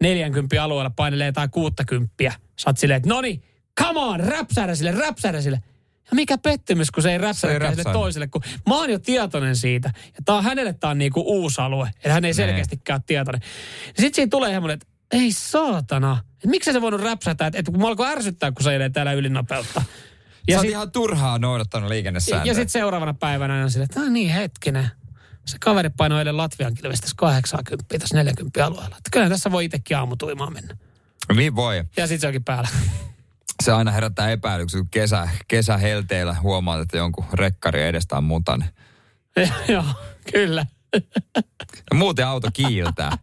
40 0.03 0.63
alueella, 0.65 0.91
painelee 0.91 1.27
jotain 1.27 1.51
60, 1.51 2.15
sä 2.61 2.71
oot 2.71 2.79
silleen, 2.79 2.97
että 2.97 3.09
noni, 3.09 3.43
come 3.83 4.01
on, 4.01 4.21
räpsäädä 4.21 4.75
sille, 4.75 4.91
räpsäädä 4.93 5.41
sille. 5.41 5.63
Ja 6.11 6.15
mikä 6.15 6.39
pettymys, 6.39 6.91
kun 6.91 7.03
se 7.03 7.13
ei 7.13 7.19
räpsäädä 7.19 7.71
sille 7.75 7.93
toiselle, 7.93 8.27
kun 8.27 8.43
mä 8.69 8.75
oon 8.77 8.91
jo 8.91 8.99
tietoinen 8.99 9.57
siitä. 9.57 9.91
Ja 10.07 10.21
tää 10.25 10.35
on 10.35 10.45
hänelle 10.45 10.73
tää 10.73 10.91
on 10.91 10.99
niinku 10.99 11.21
uusi 11.27 11.61
alue, 11.61 11.89
että 11.97 12.13
hän 12.13 12.25
ei 12.25 12.35
selkeästikään 12.35 12.97
ole 12.97 13.03
tietoinen. 13.07 13.43
Sitten 13.87 14.15
siinä 14.15 14.29
tulee 14.31 14.51
semmoinen, 14.51 14.75
että 14.75 14.87
ei 15.13 15.33
saatana, 15.33 16.19
että 16.35 16.49
miksi 16.49 16.73
se 16.73 16.81
voinut 16.81 17.01
räpsätä, 17.01 17.47
että, 17.47 17.59
että 17.59 17.73
kun 17.73 17.81
mä 17.81 17.87
alkoi 17.89 18.07
ärsyttää, 18.07 18.53
kun 18.53 18.65
se 18.65 18.77
ei 18.77 18.91
täällä 18.91 19.13
ylinopeutta. 19.13 19.83
Ja 20.49 20.57
Sä 20.57 20.61
sit- 20.63 20.71
ihan 20.71 20.91
turhaa 20.93 21.39
noudattanut 21.39 21.89
ja, 21.89 21.95
liikennesääntöjä. 21.95 22.51
ja 22.51 22.55
sitten 22.55 22.71
seuraavana 22.71 23.15
päivänä 23.15 23.63
on 23.65 23.71
silleen, 23.71 23.89
että 23.91 24.01
"Ah 24.01 24.09
niin 24.11 24.31
hetkinen. 24.31 24.89
Se 25.47 25.57
kaveri 25.61 25.91
painoi 25.91 26.19
eilen 26.19 26.37
Latvian 26.37 26.75
kilvestä 26.75 27.07
80 27.17 27.99
tässä 27.99 28.17
40 28.17 28.67
alueella. 28.67 28.97
Että 28.97 29.11
kyllä 29.13 29.29
tässä 29.29 29.51
voi 29.53 29.65
itsekin 29.65 29.97
aamutuimaan 29.97 30.53
mennä. 30.53 30.77
Niin 31.35 31.57
voi. 31.57 31.77
Ja 31.97 32.07
sitten 32.07 32.21
se 32.21 32.27
onkin 32.27 32.45
päällä. 32.45 32.69
Se 33.65 33.73
aina 33.73 33.91
herättää 33.91 34.31
epäilyksen, 34.31 34.81
kun 34.81 34.91
kesä, 34.91 35.29
kesähelteillä 35.49 36.37
huomaat, 36.43 36.81
että 36.81 36.97
jonkun 36.97 37.25
rekkari 37.33 37.83
edestä 37.83 38.17
on 38.17 38.25
mutainen. 38.25 38.69
Joo, 39.69 39.85
kyllä. 40.33 40.67
Ja 41.91 41.97
muuten 41.97 42.27
auto 42.27 42.49
kiiltää. 42.53 43.19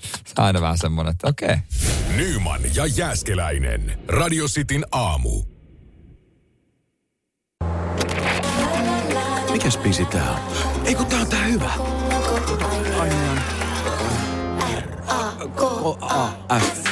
Se 0.00 0.34
on 0.38 0.44
aina 0.44 0.60
vähän 0.60 0.78
semmoinen, 0.78 1.10
että 1.10 1.28
okei. 1.28 1.56
Nyman 2.16 2.60
ja 2.74 2.86
Jääskeläinen. 2.86 3.98
Radio 4.08 4.46
Cityn 4.46 4.84
aamu. 4.92 5.42
Mikäs 9.52 9.78
biisi 9.78 10.04
tää 10.04 10.30
on? 10.30 10.40
Ei 10.84 10.94
kun 10.94 11.06
tää 11.06 11.20
on 11.20 11.26
tää 11.26 11.44
hyvä. 11.44 11.70
K-A-F. 15.56 16.91